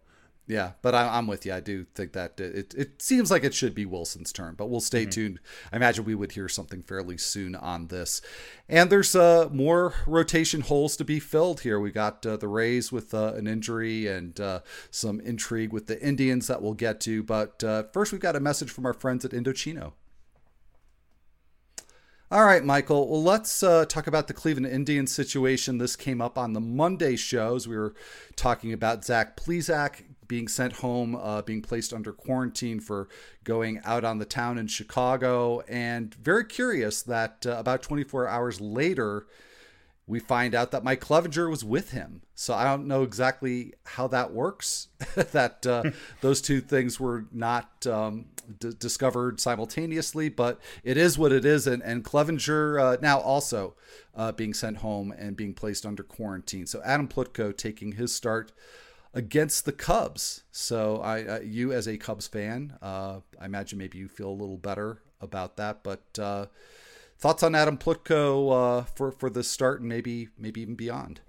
Yeah, 0.46 0.72
but 0.82 0.94
I, 0.94 1.18
am 1.18 1.28
with 1.28 1.46
you. 1.46 1.54
I 1.54 1.62
do 1.62 1.86
think 1.96 2.12
that 2.14 2.38
it, 2.38 2.74
it 2.78 3.02
seems 3.02 3.32
like 3.32 3.46
it 3.46 3.54
should 3.54 3.74
be 3.74 3.86
Wilson's 3.86 4.34
turn, 4.34 4.56
but 4.56 4.70
we'll 4.70 4.82
stay 4.82 5.04
mm-hmm. 5.04 5.10
tuned. 5.12 5.40
I 5.72 5.78
imagine 5.78 6.04
we 6.04 6.16
would 6.16 6.34
hear 6.34 6.50
something 6.50 6.84
fairly 6.84 7.18
soon 7.18 7.56
on 7.56 7.88
this. 7.88 8.22
And 8.68 8.90
there's 8.90 9.16
uh, 9.16 9.48
more 9.54 9.94
rotation 10.06 10.60
holes 10.60 10.98
to 10.98 11.06
be 11.06 11.22
filled 11.22 11.62
here. 11.62 11.80
We 11.80 11.92
got 11.92 12.26
uh, 12.26 12.36
the 12.36 12.50
Rays 12.50 12.92
with 12.92 13.14
uh, 13.14 13.34
an 13.36 13.48
injury 13.48 14.08
and 14.08 14.38
uh, 14.38 14.60
some 14.92 15.22
intrigue 15.22 15.72
with 15.72 15.88
the 15.88 16.02
Indians 16.06 16.48
that 16.48 16.62
we'll 16.62 16.74
get 16.74 17.00
to. 17.02 17.24
But 17.24 17.64
uh, 17.64 17.84
first, 17.94 18.12
we've 18.12 18.20
got 18.20 18.36
a 18.36 18.42
message 18.42 18.70
from 18.70 18.86
our 18.86 18.94
friends 18.94 19.24
at 19.24 19.32
Indochino. 19.32 19.94
All 22.34 22.44
right, 22.44 22.66
Michael. 22.66 23.08
Well, 23.08 23.22
let's 23.22 23.62
uh, 23.62 23.86
talk 23.86 24.08
about 24.08 24.28
the 24.28 24.34
Cleveland 24.34 24.66
Indians 24.66 25.12
situation. 25.12 25.78
This 25.78 25.96
came 25.96 26.20
up 26.20 26.36
on 26.36 26.54
the 26.54 26.60
Monday 26.60 27.16
shows. 27.16 27.68
We 27.68 27.78
were 27.78 27.94
talking 28.36 28.74
about 28.74 29.06
Zach 29.06 29.38
Plesac 29.38 30.02
being 30.34 30.48
sent 30.48 30.78
home, 30.78 31.16
uh, 31.16 31.44
being 31.44 31.62
placed 31.62 31.94
under 31.94 32.12
quarantine 32.12 32.80
for 32.80 33.08
going 33.44 33.80
out 33.86 34.04
on 34.04 34.18
the 34.18 34.26
town 34.26 34.58
in 34.58 34.66
Chicago. 34.66 35.60
And 35.68 36.12
very 36.16 36.44
curious 36.44 37.04
that 37.04 37.46
uh, 37.46 37.52
about 37.60 37.84
24 37.84 38.28
hours 38.28 38.60
later, 38.60 39.28
we 40.08 40.20
find 40.20 40.56
out 40.56 40.72
that 40.72 40.84
Mike 40.84 41.02
Clevinger 41.02 41.52
was 41.52 41.64
with 41.64 41.92
him. 41.92 42.24
So 42.34 42.56
I 42.56 42.64
don't 42.64 42.88
know 42.88 43.04
exactly 43.04 43.76
how 43.86 44.08
that 44.08 44.34
works, 44.34 44.88
that 45.34 45.68
uh, 45.68 45.92
those 46.22 46.42
two 46.42 46.62
things 46.62 47.00
were 47.00 47.26
not 47.32 47.86
um, 47.86 48.26
d- 48.60 48.74
discovered 48.80 49.40
simultaneously, 49.40 50.30
but 50.30 50.60
it 50.84 50.98
is 50.98 51.16
what 51.16 51.32
it 51.32 51.46
is. 51.46 51.68
And, 51.68 51.84
and 51.84 52.04
Clevinger 52.04 52.82
uh, 52.82 52.98
now 53.04 53.20
also 53.20 53.76
uh, 54.16 54.32
being 54.32 54.56
sent 54.56 54.78
home 54.78 55.14
and 55.16 55.38
being 55.38 55.54
placed 55.54 55.86
under 55.86 56.02
quarantine. 56.02 56.66
So 56.66 56.82
Adam 56.84 57.08
Plutko 57.08 57.56
taking 57.56 57.92
his 57.92 58.16
start 58.16 58.52
against 59.14 59.66
the 59.66 59.72
Cubs. 59.72 60.44
So 60.52 60.98
I, 60.98 61.24
uh, 61.24 61.40
you 61.42 61.72
as 61.72 61.88
a 61.88 61.98
Cubs 61.98 62.28
fan, 62.28 62.78
uh, 62.82 63.20
I 63.40 63.46
imagine 63.46 63.78
maybe 63.78 63.98
you 63.98 64.08
feel 64.08 64.30
a 64.30 64.32
little 64.32 64.58
better 64.58 65.02
about 65.22 65.58
that. 65.58 65.84
But 65.84 66.04
uh, 66.20 66.48
thoughts 67.18 67.44
on 67.44 67.56
Adam 67.56 67.78
Plutko 67.78 68.82
uh, 68.82 68.84
for 68.84 69.12
for 69.12 69.30
this 69.30 69.50
start 69.50 69.80
and 69.80 69.90
maybe 69.90 70.30
maybe 70.38 70.62
even 70.62 70.76
beyond. 70.76 71.22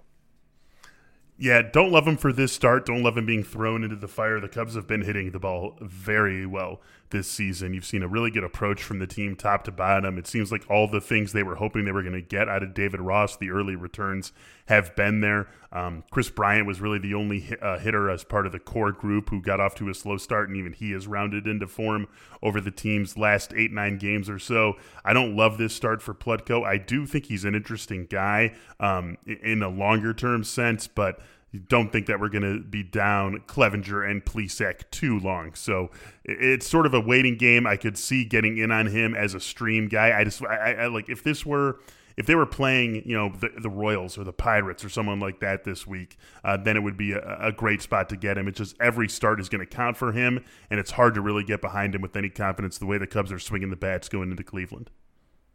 Yeah, 1.37 1.61
don't 1.61 1.91
love 1.91 2.07
him 2.07 2.15
for 2.15 2.31
this 2.31 2.53
start. 2.53 2.85
Don't 2.85 3.03
love 3.03 3.17
him 3.17 3.25
being 3.25 3.43
thrown 3.43 3.83
into 3.83 3.97
the 3.97 4.07
fire. 4.07 4.39
The 4.39 4.47
Cubs 4.47 4.75
have 4.75 4.87
been 4.87 5.01
hitting 5.01 5.31
the 5.31 5.39
ball 5.39 5.77
very 5.81 6.45
well 6.45 6.81
this 7.09 7.29
season. 7.29 7.73
You've 7.73 7.85
seen 7.85 8.03
a 8.03 8.07
really 8.07 8.31
good 8.31 8.45
approach 8.45 8.81
from 8.81 8.99
the 8.99 9.07
team 9.07 9.35
top 9.35 9.65
to 9.65 9.71
bottom. 9.71 10.17
It 10.17 10.27
seems 10.27 10.49
like 10.49 10.63
all 10.69 10.87
the 10.87 11.01
things 11.01 11.33
they 11.33 11.43
were 11.43 11.55
hoping 11.55 11.83
they 11.83 11.91
were 11.91 12.03
going 12.03 12.13
to 12.13 12.21
get 12.21 12.47
out 12.47 12.63
of 12.63 12.73
David 12.73 13.01
Ross, 13.01 13.35
the 13.35 13.49
early 13.49 13.75
returns 13.75 14.31
have 14.65 14.95
been 14.95 15.21
there. 15.21 15.47
Um, 15.71 16.03
Kris 16.09 16.29
Bryant 16.29 16.65
was 16.65 16.79
really 16.79 16.99
the 16.99 17.13
only 17.13 17.41
hit, 17.41 17.61
uh, 17.61 17.77
hitter 17.77 18.09
as 18.09 18.23
part 18.23 18.45
of 18.45 18.51
the 18.51 18.59
core 18.59 18.91
group 18.91 19.29
who 19.29 19.41
got 19.41 19.59
off 19.59 19.75
to 19.75 19.89
a 19.89 19.93
slow 19.93 20.17
start, 20.17 20.47
and 20.47 20.57
even 20.57 20.73
he 20.73 20.91
has 20.91 21.05
rounded 21.05 21.47
into 21.47 21.67
form 21.67 22.07
over 22.41 22.61
the 22.61 22.71
team's 22.71 23.17
last 23.17 23.53
eight, 23.55 23.71
nine 23.71 23.97
games 23.97 24.29
or 24.29 24.39
so. 24.39 24.75
I 25.03 25.13
don't 25.13 25.35
love 25.35 25.57
this 25.57 25.75
start 25.75 26.01
for 26.01 26.13
Plutko. 26.13 26.63
I 26.63 26.77
do 26.77 27.05
think 27.05 27.25
he's 27.25 27.45
an 27.45 27.55
interesting 27.55 28.07
guy 28.09 28.55
um, 28.79 29.17
in 29.25 29.61
a 29.61 29.69
longer 29.69 30.13
term 30.13 30.43
sense, 30.43 30.87
but 30.87 31.19
don't 31.67 31.91
think 31.91 32.07
that 32.07 32.19
we're 32.19 32.29
going 32.29 32.43
to 32.43 32.63
be 32.63 32.83
down 32.83 33.41
Clevinger 33.47 34.09
and 34.09 34.23
Plesac 34.25 34.89
too 34.91 35.19
long. 35.19 35.53
So 35.55 35.91
it's 36.23 36.67
sort 36.67 36.85
of 36.85 36.93
a 36.93 36.99
waiting 36.99 37.37
game. 37.37 37.67
I 37.67 37.77
could 37.77 37.97
see 37.97 38.25
getting 38.25 38.57
in 38.57 38.71
on 38.71 38.87
him 38.87 39.15
as 39.15 39.33
a 39.33 39.39
stream 39.39 39.87
guy. 39.87 40.17
I 40.17 40.23
just, 40.23 40.43
I, 40.43 40.73
I 40.73 40.87
like 40.87 41.09
if 41.09 41.23
this 41.23 41.45
were 41.45 41.79
if 42.17 42.25
they 42.25 42.35
were 42.35 42.45
playing, 42.45 43.03
you 43.05 43.15
know, 43.15 43.29
the, 43.29 43.49
the 43.59 43.69
Royals 43.69 44.17
or 44.17 44.23
the 44.23 44.33
Pirates 44.33 44.85
or 44.85 44.89
someone 44.89 45.19
like 45.19 45.39
that 45.41 45.63
this 45.63 45.85
week, 45.85 46.17
uh, 46.43 46.57
then 46.57 46.77
it 46.77 46.81
would 46.81 46.97
be 46.97 47.11
a, 47.11 47.37
a, 47.39 47.51
great 47.51 47.81
spot 47.81 48.09
to 48.09 48.15
get 48.15 48.37
him. 48.37 48.47
It's 48.47 48.57
just 48.57 48.75
every 48.79 49.09
start 49.09 49.39
is 49.39 49.49
going 49.49 49.59
to 49.59 49.65
count 49.65 49.97
for 49.97 50.11
him, 50.11 50.43
and 50.69 50.79
it's 50.79 50.91
hard 50.91 51.13
to 51.15 51.21
really 51.21 51.43
get 51.43 51.61
behind 51.61 51.93
him 51.93 52.01
with 52.01 52.15
any 52.15 52.29
confidence 52.29 52.77
the 52.77 52.85
way 52.85 52.97
the 52.97 53.07
Cubs 53.07 53.31
are 53.31 53.39
swinging 53.39 53.69
the 53.69 53.75
bats 53.75 54.07
going 54.07 54.31
into 54.31 54.43
Cleveland. 54.43 54.91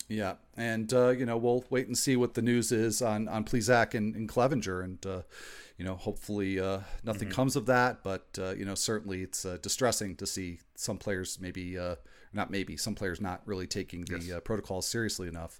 Yeah, 0.08 0.34
and 0.56 0.92
uh, 0.92 1.10
you 1.10 1.24
know 1.24 1.36
we'll 1.36 1.64
wait 1.70 1.86
and 1.86 1.96
see 1.96 2.16
what 2.16 2.34
the 2.34 2.42
news 2.42 2.72
is 2.72 3.00
on 3.00 3.28
on 3.28 3.44
Plesac 3.44 3.94
and, 3.94 4.16
and 4.16 4.28
Clevinger, 4.28 4.82
and 4.82 5.06
uh, 5.06 5.22
you 5.80 5.86
know, 5.86 5.94
hopefully 5.94 6.60
uh, 6.60 6.80
nothing 7.04 7.28
mm-hmm. 7.28 7.36
comes 7.36 7.56
of 7.56 7.64
that. 7.64 8.02
But 8.04 8.38
uh, 8.38 8.50
you 8.50 8.66
know, 8.66 8.74
certainly 8.74 9.22
it's 9.22 9.46
uh, 9.46 9.56
distressing 9.62 10.14
to 10.16 10.26
see 10.26 10.58
some 10.74 10.98
players 10.98 11.38
maybe 11.40 11.78
uh, 11.78 11.94
not 12.34 12.50
maybe 12.50 12.76
some 12.76 12.94
players 12.94 13.18
not 13.18 13.40
really 13.46 13.66
taking 13.66 14.04
the 14.04 14.18
yes. 14.20 14.36
Uh, 14.36 14.40
protocols 14.40 14.86
seriously 14.86 15.26
enough. 15.26 15.58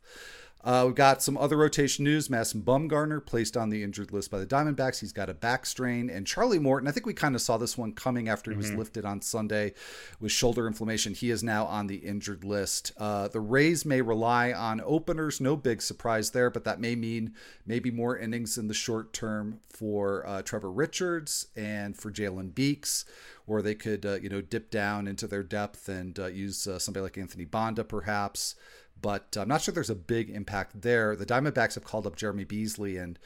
Uh, 0.63 0.85
we've 0.87 0.95
got 0.95 1.23
some 1.23 1.39
other 1.39 1.57
rotation 1.57 2.05
news. 2.05 2.29
Madison 2.29 2.61
Bumgarner 2.61 3.25
placed 3.25 3.57
on 3.57 3.71
the 3.71 3.83
injured 3.83 4.13
list 4.13 4.31
by 4.31 4.39
the 4.39 4.47
Diamondbacks. 4.47 5.01
He's 5.01 5.13
got 5.13 5.31
a 5.31 5.35
back 5.35 5.65
strain. 5.65 6.11
And 6.11 6.27
Charlie 6.27 6.59
Morton, 6.59 6.89
I 6.89 6.93
think 6.93 7.07
we 7.07 7.15
kind 7.15 7.35
of 7.35 7.41
saw 7.41 7.57
this 7.57 7.79
one 7.79 7.93
coming 7.93 8.29
after 8.29 8.51
he 8.51 8.55
mm-hmm. 8.57 8.71
was 8.73 8.79
lifted 8.79 9.05
on 9.05 9.23
Sunday 9.23 9.73
with 10.21 10.33
shoulder 10.33 10.67
inflammation. 10.67 11.15
He 11.15 11.31
is 11.31 11.43
now 11.43 11.65
on 11.65 11.87
the 11.87 11.97
injured 11.97 12.45
list. 12.45 12.93
Uh, 12.99 13.29
the 13.29 13.41
Rays 13.41 13.87
may 13.87 14.03
rely 14.03 14.53
on 14.53 14.83
openers. 14.85 15.41
No 15.41 15.57
big 15.57 15.81
surprise 15.81 16.31
there, 16.31 16.51
but 16.51 16.65
that 16.65 16.81
may 16.81 16.95
mean 16.95 17.35
maybe 17.67 17.91
more 17.91 18.19
innings 18.19 18.59
in 18.59 18.69
the 18.69 18.75
short 18.75 19.15
term 19.15 19.61
for 19.71 20.27
uh, 20.27 20.43
Trevor 20.43 20.71
Richards 20.71 21.47
and 21.57 21.97
for 21.97 22.11
Jalen 22.11 22.55
Beeks 22.55 23.07
or 23.47 23.63
they 23.63 23.75
could 23.75 24.07
uh, 24.07 24.15
you 24.15 24.29
know 24.29 24.41
dip 24.41 24.71
down 24.71 25.09
into 25.09 25.27
their 25.27 25.43
depth 25.43 25.89
and 25.89 26.19
uh, 26.19 26.27
use 26.27 26.67
uh, 26.69 26.79
somebody 26.79 27.03
like 27.03 27.19
Anthony 27.19 27.45
Banda 27.45 27.83
perhaps 27.83 28.55
but 29.01 29.37
I'm 29.39 29.49
not 29.49 29.63
sure 29.63 29.73
there's 29.73 29.91
a 29.91 29.95
big 29.95 30.31
impact 30.31 30.83
there. 30.83 31.17
The 31.17 31.27
Diamondbacks 31.27 31.75
have 31.75 31.85
called 31.85 32.07
up 32.07 32.17
Jeremy 32.17 32.45
Beasley, 32.45 32.97
and 32.97 33.19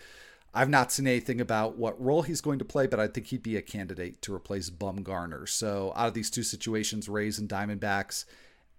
I've 0.52 0.68
not 0.68 0.92
seen 0.92 1.06
anything 1.06 1.40
about 1.40 1.76
what 1.76 2.00
role 2.00 2.22
he's 2.22 2.40
going 2.40 2.58
to 2.60 2.64
play, 2.64 2.86
but 2.86 3.00
I 3.00 3.08
think 3.08 3.26
he'd 3.26 3.42
be 3.42 3.56
a 3.56 3.62
candidate 3.62 4.22
to 4.22 4.34
replace 4.34 4.70
Bumgarner. 4.70 5.48
So, 5.48 5.92
out 5.96 6.08
of 6.08 6.14
these 6.14 6.30
two 6.30 6.44
situations, 6.44 7.08
Rays 7.08 7.38
and 7.38 7.48
Diamondbacks, 7.48 8.24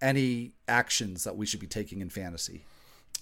any 0.00 0.52
actions 0.68 1.24
that 1.24 1.36
we 1.36 1.46
should 1.46 1.60
be 1.60 1.66
taking 1.66 2.00
in 2.00 2.08
fantasy? 2.08 2.64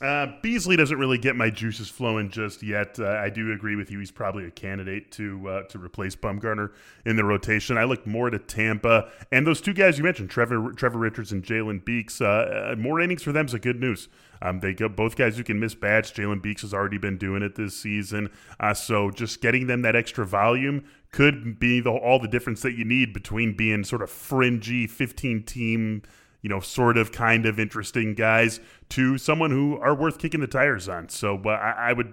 Uh, 0.01 0.27
Beasley 0.43 0.77
doesn't 0.77 0.99
really 0.99 1.19
get 1.19 1.37
my 1.37 1.51
juices 1.51 1.89
flowing 1.89 2.29
just 2.29 2.63
yet. 2.63 2.99
Uh, 2.99 3.11
I 3.11 3.31
do 3.31 3.53
agree 3.53 3.77
with 3.77 3.93
you; 3.93 4.01
he's 4.01 4.11
probably 4.11 4.45
a 4.45 4.51
candidate 4.51 5.13
to 5.13 5.49
uh, 5.49 5.63
to 5.65 5.79
replace 5.79 6.17
Bumgarner 6.17 6.73
in 7.07 7.15
the 7.17 7.25
rotation. 7.25 7.79
I 7.79 7.85
look 7.85 8.05
more 8.07 8.29
to 8.29 8.39
Tampa 8.39 9.09
and 9.31 9.47
those 9.47 9.61
two 9.61 9.73
guys 9.73 9.97
you 9.97 10.05
mentioned, 10.05 10.31
Trevor 10.31 10.73
Trevor 10.73 10.99
Richards 10.99 11.31
and 11.31 11.45
Jalen 11.45 11.85
Beeks. 11.85 12.21
Uh, 12.21 12.73
uh, 12.73 12.75
more 12.77 13.01
innings 13.01 13.23
for 13.23 13.31
them 13.31 13.47
is 13.47 13.55
a 13.55 13.59
good 13.59 13.81
news. 13.81 14.09
Um, 14.43 14.61
they 14.61 14.75
go 14.75 14.89
both 14.89 15.17
guys 15.17 15.37
who 15.37 15.45
can 15.45 15.61
miss 15.61 15.75
bats. 15.75 16.11
Jalen 16.11 16.43
Beeks 16.43 16.63
has 16.63 16.75
already 16.75 16.99
been 16.99 17.17
doing 17.17 17.43
it 17.43 17.55
this 17.55 17.77
season, 17.77 18.31
uh, 18.59 18.75
so 18.75 19.11
just 19.11 19.41
getting 19.41 19.69
them 19.69 19.83
that 19.83 19.95
extra 19.95 20.27
volume 20.27 20.85
could 21.13 21.61
be 21.61 21.79
the, 21.79 21.91
all 21.91 22.19
the 22.19 22.27
difference 22.27 22.61
that 22.63 22.73
you 22.73 22.85
need 22.85 23.13
between 23.13 23.57
being 23.57 23.85
sort 23.85 24.03
of 24.03 24.11
fringy 24.11 24.89
15 24.89 25.45
team 25.45 26.03
you 26.45 26.51
know, 26.51 26.61
sort 26.61 26.99
of 26.99 27.11
kind 27.11 27.47
of 27.47 27.59
interesting 27.59 28.13
guys 28.13 28.61
to 28.91 29.17
someone 29.17 29.51
who 29.51 29.79
are 29.79 29.95
worth 29.95 30.19
kicking 30.19 30.41
the 30.41 30.47
tires 30.47 30.91
on. 30.91 31.09
So 31.09 31.41
uh, 31.43 31.49
I, 31.49 31.89
I 31.89 31.93
would 31.95 32.13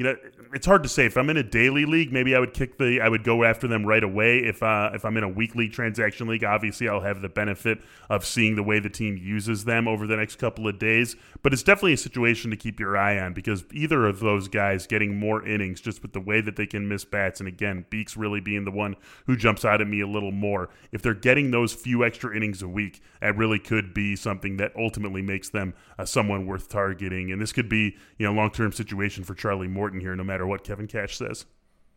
you 0.00 0.04
know, 0.04 0.16
it's 0.54 0.64
hard 0.64 0.82
to 0.82 0.88
say. 0.88 1.04
If 1.04 1.18
I'm 1.18 1.28
in 1.28 1.36
a 1.36 1.42
daily 1.42 1.84
league, 1.84 2.10
maybe 2.10 2.34
I 2.34 2.40
would 2.40 2.54
kick 2.54 2.78
the, 2.78 3.02
I 3.02 3.10
would 3.10 3.22
go 3.22 3.44
after 3.44 3.68
them 3.68 3.84
right 3.84 4.02
away. 4.02 4.38
If 4.38 4.62
uh, 4.62 4.92
if 4.94 5.04
I'm 5.04 5.14
in 5.18 5.24
a 5.24 5.28
weekly 5.28 5.68
transaction 5.68 6.26
league, 6.26 6.42
obviously 6.42 6.88
I'll 6.88 7.02
have 7.02 7.20
the 7.20 7.28
benefit 7.28 7.82
of 8.08 8.24
seeing 8.24 8.56
the 8.56 8.62
way 8.62 8.78
the 8.78 8.88
team 8.88 9.18
uses 9.18 9.66
them 9.66 9.86
over 9.86 10.06
the 10.06 10.16
next 10.16 10.36
couple 10.36 10.66
of 10.66 10.78
days. 10.78 11.16
But 11.42 11.52
it's 11.52 11.62
definitely 11.62 11.92
a 11.92 11.98
situation 11.98 12.50
to 12.50 12.56
keep 12.56 12.80
your 12.80 12.96
eye 12.96 13.18
on 13.18 13.34
because 13.34 13.62
either 13.74 14.06
of 14.06 14.20
those 14.20 14.48
guys 14.48 14.86
getting 14.86 15.18
more 15.18 15.46
innings 15.46 15.82
just 15.82 16.00
with 16.00 16.14
the 16.14 16.20
way 16.20 16.40
that 16.40 16.56
they 16.56 16.66
can 16.66 16.88
miss 16.88 17.04
bats, 17.04 17.38
and 17.38 17.46
again, 17.46 17.84
Beeks 17.90 18.16
really 18.16 18.40
being 18.40 18.64
the 18.64 18.70
one 18.70 18.96
who 19.26 19.36
jumps 19.36 19.66
out 19.66 19.82
at 19.82 19.86
me 19.86 20.00
a 20.00 20.08
little 20.08 20.32
more. 20.32 20.70
If 20.92 21.02
they're 21.02 21.12
getting 21.12 21.50
those 21.50 21.74
few 21.74 22.06
extra 22.06 22.34
innings 22.34 22.62
a 22.62 22.68
week, 22.68 23.02
that 23.20 23.36
really 23.36 23.58
could 23.58 23.92
be 23.92 24.16
something 24.16 24.56
that 24.56 24.72
ultimately 24.76 25.20
makes 25.20 25.50
them 25.50 25.74
uh, 25.98 26.06
someone 26.06 26.46
worth 26.46 26.70
targeting. 26.70 27.30
And 27.30 27.38
this 27.38 27.52
could 27.52 27.68
be, 27.68 27.98
you 28.16 28.26
know, 28.26 28.32
long 28.32 28.50
term 28.50 28.72
situation 28.72 29.24
for 29.24 29.34
Charlie 29.34 29.68
Morton 29.68 29.89
here, 29.98 30.14
no 30.14 30.22
matter 30.22 30.46
what 30.46 30.62
Kevin 30.62 30.86
Cash 30.86 31.16
says. 31.16 31.46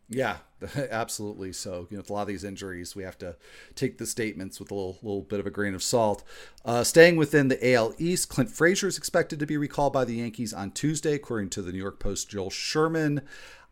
Yeah, 0.08 0.38
absolutely. 0.90 1.52
So, 1.52 1.86
you 1.90 1.96
know, 1.96 2.00
with 2.00 2.10
a 2.10 2.12
lot 2.12 2.22
of 2.22 2.28
these 2.28 2.44
injuries, 2.44 2.94
we 2.94 3.04
have 3.04 3.18
to 3.18 3.36
take 3.74 3.98
the 3.98 4.06
statements 4.06 4.58
with 4.58 4.70
a 4.70 4.74
little, 4.74 4.98
little 5.02 5.22
bit 5.22 5.40
of 5.40 5.46
a 5.46 5.50
grain 5.50 5.74
of 5.74 5.82
salt. 5.82 6.22
Uh, 6.64 6.84
staying 6.84 7.16
within 7.16 7.48
the 7.48 7.74
AL 7.74 7.94
East, 7.98 8.28
Clint 8.28 8.50
Frazier 8.50 8.88
is 8.88 8.98
expected 8.98 9.38
to 9.38 9.46
be 9.46 9.56
recalled 9.56 9.92
by 9.92 10.04
the 10.04 10.16
Yankees 10.16 10.52
on 10.52 10.72
Tuesday, 10.72 11.14
according 11.14 11.50
to 11.50 11.62
the 11.62 11.72
New 11.72 11.78
York 11.78 12.00
Post. 12.00 12.28
Joel 12.28 12.50
Sherman. 12.50 13.22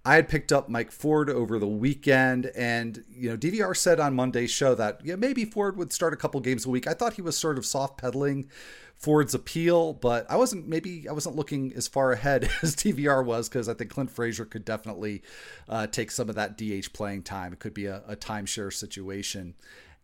I 0.04 0.16
had 0.16 0.28
picked 0.28 0.52
up 0.52 0.68
Mike 0.68 0.90
Ford 0.90 1.30
over 1.30 1.58
the 1.58 1.68
weekend, 1.68 2.46
and 2.56 3.04
you 3.08 3.30
know, 3.30 3.36
DVR 3.36 3.76
said 3.76 4.00
on 4.00 4.14
Monday's 4.14 4.50
show 4.50 4.74
that 4.74 5.00
yeah, 5.04 5.14
maybe 5.14 5.44
Ford 5.44 5.76
would 5.76 5.92
start 5.92 6.12
a 6.12 6.16
couple 6.16 6.40
games 6.40 6.66
a 6.66 6.70
week. 6.70 6.86
I 6.86 6.94
thought 6.94 7.14
he 7.14 7.22
was 7.22 7.36
sort 7.36 7.56
of 7.56 7.64
soft 7.64 7.98
pedaling 7.98 8.48
Ford's 9.02 9.34
appeal, 9.34 9.92
but 9.92 10.30
I 10.30 10.36
wasn't 10.36 10.68
maybe 10.68 11.08
I 11.08 11.12
wasn't 11.12 11.36
looking 11.36 11.72
as 11.74 11.88
far 11.88 12.12
ahead 12.12 12.44
as 12.62 12.76
DVR 12.76 13.24
was 13.24 13.48
because 13.48 13.68
I 13.68 13.74
think 13.74 13.90
Clint 13.90 14.10
Frazier 14.10 14.44
could 14.44 14.64
definitely 14.64 15.22
uh, 15.68 15.88
take 15.88 16.10
some 16.10 16.28
of 16.28 16.34
that 16.34 16.56
DH 16.56 16.92
playing 16.92 17.22
time. 17.22 17.52
It 17.52 17.58
could 17.58 17.74
be 17.74 17.86
a, 17.86 18.02
a 18.06 18.16
timeshare 18.16 18.72
situation. 18.72 19.54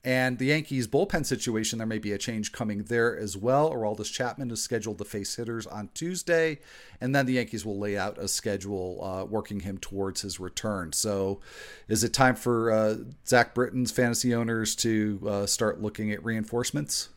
And 0.05 0.39
the 0.39 0.47
Yankees 0.47 0.87
bullpen 0.87 1.27
situation, 1.27 1.79
there 1.79 1.87
may 1.87 1.99
be 1.99 2.13
a 2.13 2.19
change 2.19 2.53
coming 2.53 2.85
there 2.85 3.19
as 3.19 3.37
well. 3.37 3.73
Aroldis 3.73 4.13
Chapman 4.13 4.51
is 4.51 4.63
scheduled 4.63 4.99
to 4.99 5.05
face 5.05 5.35
hitters 5.35 5.67
on 5.67 5.91
Tuesday, 5.93 6.61
and 7.01 7.15
then 7.15 7.27
the 7.27 7.35
Yankees 7.35 7.67
will 7.67 7.79
lay 7.79 7.99
out 7.99 8.17
a 8.17 8.29
schedule 8.29 9.03
uh, 9.03 9.25
working 9.25 9.61
him 9.61 9.77
towards 9.77 10.21
his 10.21 10.39
return. 10.39 10.93
So, 10.93 11.41
is 11.89 12.05
it 12.05 12.13
time 12.13 12.37
for 12.37 12.71
uh, 12.71 12.97
Zach 13.27 13.55
Britton's 13.55 13.91
fantasy 13.91 14.35
owners 14.35 14.77
to 14.77 15.21
uh, 15.27 15.47
start 15.47 15.83
looking 15.83 16.13
at 16.13 16.25
reinforcements? 16.25 17.09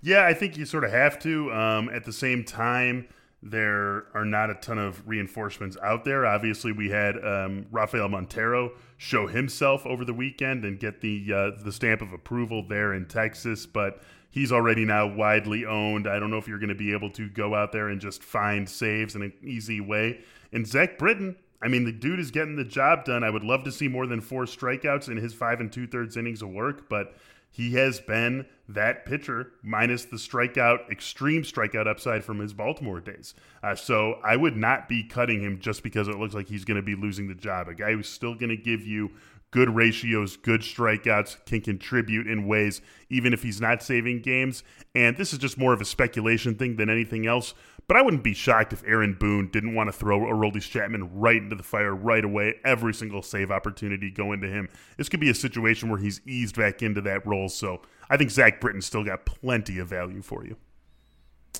Yeah, 0.00 0.24
I 0.24 0.32
think 0.32 0.56
you 0.56 0.64
sort 0.64 0.84
of 0.84 0.92
have 0.92 1.18
to. 1.20 1.52
Um, 1.52 1.88
at 1.90 2.04
the 2.04 2.12
same 2.12 2.44
time, 2.44 3.08
there 3.42 4.04
are 4.14 4.24
not 4.24 4.50
a 4.50 4.54
ton 4.54 4.78
of 4.78 5.06
reinforcements 5.08 5.76
out 5.82 6.04
there. 6.04 6.26
Obviously, 6.26 6.72
we 6.72 6.90
had 6.90 7.16
um, 7.24 7.66
Rafael 7.70 8.08
Montero 8.08 8.72
show 8.98 9.26
himself 9.26 9.86
over 9.86 10.04
the 10.04 10.12
weekend 10.12 10.64
and 10.64 10.78
get 10.78 11.00
the 11.00 11.32
uh, 11.32 11.62
the 11.62 11.72
stamp 11.72 12.02
of 12.02 12.12
approval 12.12 12.66
there 12.68 12.92
in 12.92 13.06
Texas, 13.06 13.64
but 13.64 14.02
he's 14.30 14.52
already 14.52 14.84
now 14.84 15.06
widely 15.06 15.64
owned. 15.64 16.06
I 16.06 16.18
don't 16.18 16.30
know 16.30 16.36
if 16.36 16.46
you're 16.46 16.58
going 16.58 16.68
to 16.68 16.74
be 16.74 16.92
able 16.92 17.10
to 17.12 17.28
go 17.30 17.54
out 17.54 17.72
there 17.72 17.88
and 17.88 18.00
just 18.00 18.22
find 18.22 18.68
saves 18.68 19.14
in 19.14 19.22
an 19.22 19.32
easy 19.42 19.80
way. 19.80 20.20
And 20.52 20.66
Zach 20.66 20.98
Britton, 20.98 21.36
I 21.62 21.68
mean, 21.68 21.84
the 21.84 21.92
dude 21.92 22.20
is 22.20 22.30
getting 22.30 22.56
the 22.56 22.64
job 22.64 23.04
done. 23.04 23.24
I 23.24 23.30
would 23.30 23.44
love 23.44 23.64
to 23.64 23.72
see 23.72 23.88
more 23.88 24.06
than 24.06 24.20
four 24.20 24.44
strikeouts 24.44 25.08
in 25.08 25.16
his 25.16 25.32
five 25.32 25.60
and 25.60 25.72
two 25.72 25.86
thirds 25.86 26.16
innings 26.16 26.42
of 26.42 26.50
work, 26.50 26.88
but 26.90 27.14
he 27.50 27.74
has 27.74 28.00
been 28.00 28.46
that 28.68 29.04
pitcher 29.04 29.52
minus 29.62 30.04
the 30.04 30.16
strikeout, 30.16 30.88
extreme 30.90 31.42
strikeout 31.42 31.88
upside 31.88 32.24
from 32.24 32.38
his 32.38 32.52
Baltimore 32.52 33.00
days. 33.00 33.34
Uh, 33.62 33.74
so 33.74 34.20
I 34.24 34.36
would 34.36 34.56
not 34.56 34.88
be 34.88 35.02
cutting 35.02 35.42
him 35.42 35.58
just 35.58 35.82
because 35.82 36.08
it 36.08 36.18
looks 36.18 36.34
like 36.34 36.48
he's 36.48 36.64
going 36.64 36.76
to 36.76 36.82
be 36.82 36.94
losing 36.94 37.28
the 37.28 37.34
job. 37.34 37.68
A 37.68 37.74
guy 37.74 37.92
who's 37.92 38.08
still 38.08 38.34
going 38.34 38.50
to 38.50 38.56
give 38.56 38.86
you 38.86 39.10
good 39.50 39.74
ratios, 39.74 40.36
good 40.36 40.60
strikeouts, 40.60 41.44
can 41.44 41.60
contribute 41.60 42.28
in 42.28 42.46
ways, 42.46 42.80
even 43.08 43.32
if 43.32 43.42
he's 43.42 43.60
not 43.60 43.82
saving 43.82 44.22
games. 44.22 44.62
And 44.94 45.16
this 45.16 45.32
is 45.32 45.40
just 45.40 45.58
more 45.58 45.72
of 45.72 45.80
a 45.80 45.84
speculation 45.84 46.54
thing 46.54 46.76
than 46.76 46.88
anything 46.88 47.26
else. 47.26 47.54
But 47.90 47.96
I 47.96 48.02
wouldn't 48.02 48.22
be 48.22 48.34
shocked 48.34 48.72
if 48.72 48.84
Aaron 48.86 49.14
Boone 49.14 49.48
didn't 49.50 49.74
want 49.74 49.88
to 49.88 49.92
throw 49.92 50.20
Aroldis 50.20 50.70
Chapman 50.70 51.10
right 51.12 51.38
into 51.38 51.56
the 51.56 51.64
fire 51.64 51.92
right 51.92 52.24
away. 52.24 52.54
Every 52.64 52.94
single 52.94 53.20
save 53.20 53.50
opportunity 53.50 54.12
going 54.12 54.40
to 54.42 54.46
him. 54.46 54.68
This 54.96 55.08
could 55.08 55.18
be 55.18 55.28
a 55.28 55.34
situation 55.34 55.88
where 55.88 55.98
he's 55.98 56.20
eased 56.24 56.54
back 56.54 56.82
into 56.82 57.00
that 57.00 57.26
role. 57.26 57.48
So 57.48 57.82
I 58.08 58.16
think 58.16 58.30
Zach 58.30 58.60
Britton 58.60 58.80
still 58.80 59.02
got 59.02 59.26
plenty 59.26 59.80
of 59.80 59.88
value 59.88 60.22
for 60.22 60.46
you. 60.46 60.56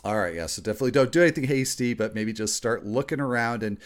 All 0.05 0.17
right, 0.17 0.33
yeah. 0.33 0.47
So 0.47 0.63
definitely 0.63 0.93
don't 0.93 1.11
do 1.11 1.21
anything 1.21 1.49
hasty, 1.49 1.95
but 1.95 2.15
maybe 2.15 2.33
just 2.33 2.55
start 2.55 2.87
looking 2.87 3.19
around 3.19 3.65
and 3.65 3.77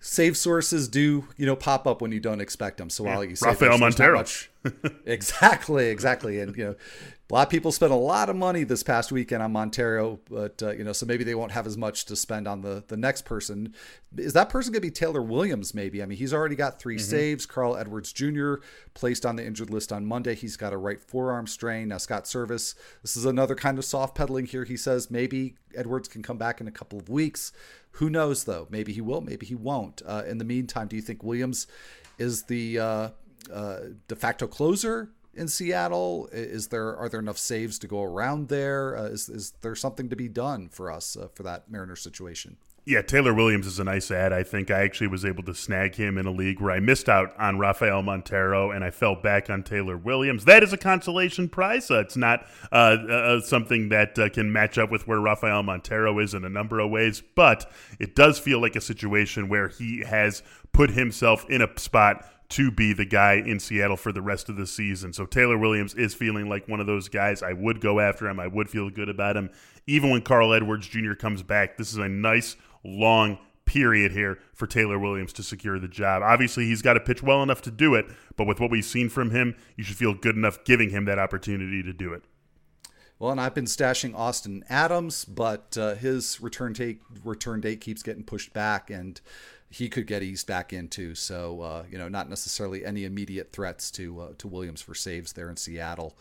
save 0.00 0.36
sources 0.36 0.88
do 0.88 1.28
you 1.36 1.46
know 1.46 1.54
pop 1.54 1.86
up 1.86 2.02
when 2.02 2.10
you 2.10 2.18
don't 2.18 2.40
expect 2.40 2.78
them. 2.78 2.90
So 2.90 3.04
while 3.04 3.24
you 3.24 3.36
say 3.36 3.46
Rafael 3.46 3.78
Montero, 3.78 4.18
much, 4.18 4.50
exactly, 5.06 5.86
exactly, 5.86 6.40
and 6.40 6.56
you 6.56 6.64
know 6.64 6.74
a 7.32 7.34
lot 7.34 7.46
of 7.46 7.50
people 7.50 7.72
spent 7.72 7.92
a 7.92 7.96
lot 7.96 8.28
of 8.28 8.36
money 8.36 8.62
this 8.62 8.82
past 8.82 9.10
weekend 9.10 9.42
on 9.42 9.52
Montero, 9.52 10.20
but 10.28 10.62
uh, 10.62 10.72
you 10.72 10.84
know, 10.84 10.92
so 10.92 11.06
maybe 11.06 11.24
they 11.24 11.34
won't 11.34 11.52
have 11.52 11.66
as 11.66 11.78
much 11.78 12.04
to 12.04 12.14
spend 12.14 12.46
on 12.46 12.60
the 12.60 12.84
the 12.88 12.96
next 12.96 13.24
person. 13.24 13.74
Is 14.18 14.34
that 14.34 14.50
person 14.50 14.70
going 14.70 14.82
to 14.82 14.86
be 14.86 14.90
Taylor 14.90 15.22
Williams? 15.22 15.72
Maybe. 15.72 16.02
I 16.02 16.06
mean, 16.06 16.18
he's 16.18 16.34
already 16.34 16.56
got 16.56 16.78
3 16.78 16.96
mm-hmm. 16.96 17.02
saves. 17.02 17.46
Carl 17.46 17.74
Edwards 17.74 18.12
Jr. 18.12 18.56
placed 18.92 19.24
on 19.24 19.36
the 19.36 19.46
injured 19.46 19.70
list 19.70 19.94
on 19.94 20.04
Monday. 20.04 20.34
He's 20.34 20.58
got 20.58 20.74
a 20.74 20.76
right 20.76 21.02
forearm 21.02 21.46
strain. 21.46 21.88
Now 21.88 21.96
Scott 21.96 22.24
Servais. 22.24 22.74
This 23.00 23.16
is 23.16 23.24
another 23.24 23.54
kind 23.54 23.78
of 23.78 23.86
soft 23.86 24.14
pedaling 24.14 24.44
here. 24.44 24.64
He 24.64 24.76
says 24.76 25.10
maybe 25.10 25.54
Edwards 25.74 26.08
can 26.08 26.22
come 26.22 26.36
back 26.36 26.60
in 26.60 26.68
a 26.68 26.72
couple 26.72 26.98
of 26.98 27.08
weeks. 27.08 27.50
Who 27.92 28.10
knows 28.10 28.44
though? 28.44 28.66
Maybe 28.68 28.92
he 28.92 29.00
will. 29.00 29.22
Maybe 29.22 29.46
he 29.46 29.54
won't. 29.54 30.02
Uh, 30.04 30.22
in 30.28 30.36
the 30.36 30.44
meantime, 30.44 30.86
do 30.86 30.96
you 30.96 31.02
think 31.02 31.22
Williams 31.22 31.66
is 32.18 32.42
the 32.42 32.78
uh, 32.78 33.08
uh 33.50 33.78
de 34.06 34.16
facto 34.16 34.46
closer? 34.46 35.12
In 35.34 35.48
Seattle? 35.48 36.28
Is 36.32 36.68
there 36.68 36.96
are 36.96 37.08
there 37.08 37.20
enough 37.20 37.38
saves 37.38 37.78
to 37.80 37.86
go 37.86 38.02
around 38.02 38.48
there? 38.48 38.96
Uh, 38.96 39.04
is 39.04 39.28
is 39.28 39.52
there 39.62 39.74
something 39.74 40.08
to 40.08 40.16
be 40.16 40.28
done 40.28 40.68
for 40.68 40.90
us 40.90 41.16
uh, 41.16 41.28
for 41.34 41.42
that 41.42 41.70
Mariner 41.70 41.96
situation? 41.96 42.56
Yeah, 42.84 43.00
Taylor 43.00 43.32
Williams 43.32 43.68
is 43.68 43.78
a 43.78 43.84
nice 43.84 44.10
ad. 44.10 44.32
I 44.32 44.42
think 44.42 44.68
I 44.68 44.80
actually 44.80 45.06
was 45.06 45.24
able 45.24 45.44
to 45.44 45.54
snag 45.54 45.94
him 45.94 46.18
in 46.18 46.26
a 46.26 46.32
league 46.32 46.60
where 46.60 46.72
I 46.72 46.80
missed 46.80 47.08
out 47.08 47.32
on 47.38 47.56
Rafael 47.56 48.02
Montero 48.02 48.72
and 48.72 48.82
I 48.82 48.90
fell 48.90 49.14
back 49.14 49.48
on 49.48 49.62
Taylor 49.62 49.96
Williams. 49.96 50.46
That 50.46 50.64
is 50.64 50.72
a 50.72 50.76
consolation 50.76 51.48
prize. 51.48 51.92
Uh, 51.92 52.00
it's 52.00 52.16
not 52.16 52.44
uh, 52.72 52.74
uh, 52.74 53.40
something 53.40 53.90
that 53.90 54.18
uh, 54.18 54.28
can 54.30 54.52
match 54.52 54.78
up 54.78 54.90
with 54.90 55.06
where 55.06 55.20
Rafael 55.20 55.62
Montero 55.62 56.18
is 56.18 56.34
in 56.34 56.44
a 56.44 56.48
number 56.48 56.80
of 56.80 56.90
ways, 56.90 57.22
but 57.36 57.70
it 58.00 58.16
does 58.16 58.40
feel 58.40 58.60
like 58.60 58.74
a 58.74 58.80
situation 58.80 59.48
where 59.48 59.68
he 59.68 60.02
has 60.04 60.42
put 60.72 60.90
himself 60.90 61.48
in 61.48 61.62
a 61.62 61.68
spot 61.78 62.28
to 62.52 62.70
be 62.70 62.92
the 62.92 63.04
guy 63.04 63.34
in 63.34 63.58
Seattle 63.58 63.96
for 63.96 64.12
the 64.12 64.22
rest 64.22 64.48
of 64.48 64.56
the 64.56 64.66
season. 64.66 65.12
So 65.12 65.24
Taylor 65.24 65.56
Williams 65.56 65.94
is 65.94 66.14
feeling 66.14 66.48
like 66.48 66.68
one 66.68 66.80
of 66.80 66.86
those 66.86 67.08
guys. 67.08 67.42
I 67.42 67.54
would 67.54 67.80
go 67.80 67.98
after 67.98 68.28
him. 68.28 68.38
I 68.38 68.46
would 68.46 68.68
feel 68.68 68.90
good 68.90 69.08
about 69.08 69.36
him. 69.36 69.50
Even 69.86 70.10
when 70.10 70.20
Carl 70.20 70.52
Edwards 70.52 70.86
Jr. 70.86 71.14
comes 71.14 71.42
back, 71.42 71.78
this 71.78 71.92
is 71.92 71.98
a 71.98 72.08
nice, 72.08 72.56
long 72.84 73.38
period 73.64 74.12
here 74.12 74.38
for 74.52 74.66
Taylor 74.66 74.98
Williams 74.98 75.32
to 75.34 75.42
secure 75.42 75.78
the 75.78 75.88
job. 75.88 76.22
Obviously, 76.22 76.66
he's 76.66 76.82
got 76.82 76.92
to 76.94 77.00
pitch 77.00 77.22
well 77.22 77.42
enough 77.42 77.62
to 77.62 77.70
do 77.70 77.94
it, 77.94 78.04
but 78.36 78.46
with 78.46 78.60
what 78.60 78.70
we've 78.70 78.84
seen 78.84 79.08
from 79.08 79.30
him, 79.30 79.56
you 79.76 79.84
should 79.84 79.96
feel 79.96 80.12
good 80.12 80.36
enough 80.36 80.62
giving 80.64 80.90
him 80.90 81.06
that 81.06 81.18
opportunity 81.18 81.82
to 81.82 81.92
do 81.92 82.12
it. 82.12 82.22
Well, 83.18 83.30
and 83.30 83.40
I've 83.40 83.54
been 83.54 83.66
stashing 83.66 84.16
Austin 84.16 84.64
Adams, 84.68 85.24
but 85.24 85.78
uh, 85.78 85.94
his 85.94 86.40
return 86.40 86.72
date 86.72 87.00
return 87.24 87.60
date 87.60 87.80
keeps 87.80 88.02
getting 88.02 88.24
pushed 88.24 88.52
back, 88.52 88.90
and 88.90 89.20
he 89.72 89.88
could 89.88 90.06
get 90.06 90.22
eased 90.22 90.46
back 90.46 90.72
into. 90.72 91.14
So 91.14 91.62
uh, 91.62 91.84
you 91.90 91.96
know, 91.96 92.08
not 92.08 92.28
necessarily 92.28 92.84
any 92.84 93.04
immediate 93.04 93.52
threats 93.52 93.90
to 93.92 94.20
uh, 94.20 94.28
to 94.38 94.46
Williams 94.46 94.82
for 94.82 94.94
saves 94.94 95.32
there 95.32 95.48
in 95.48 95.56
Seattle. 95.56 96.16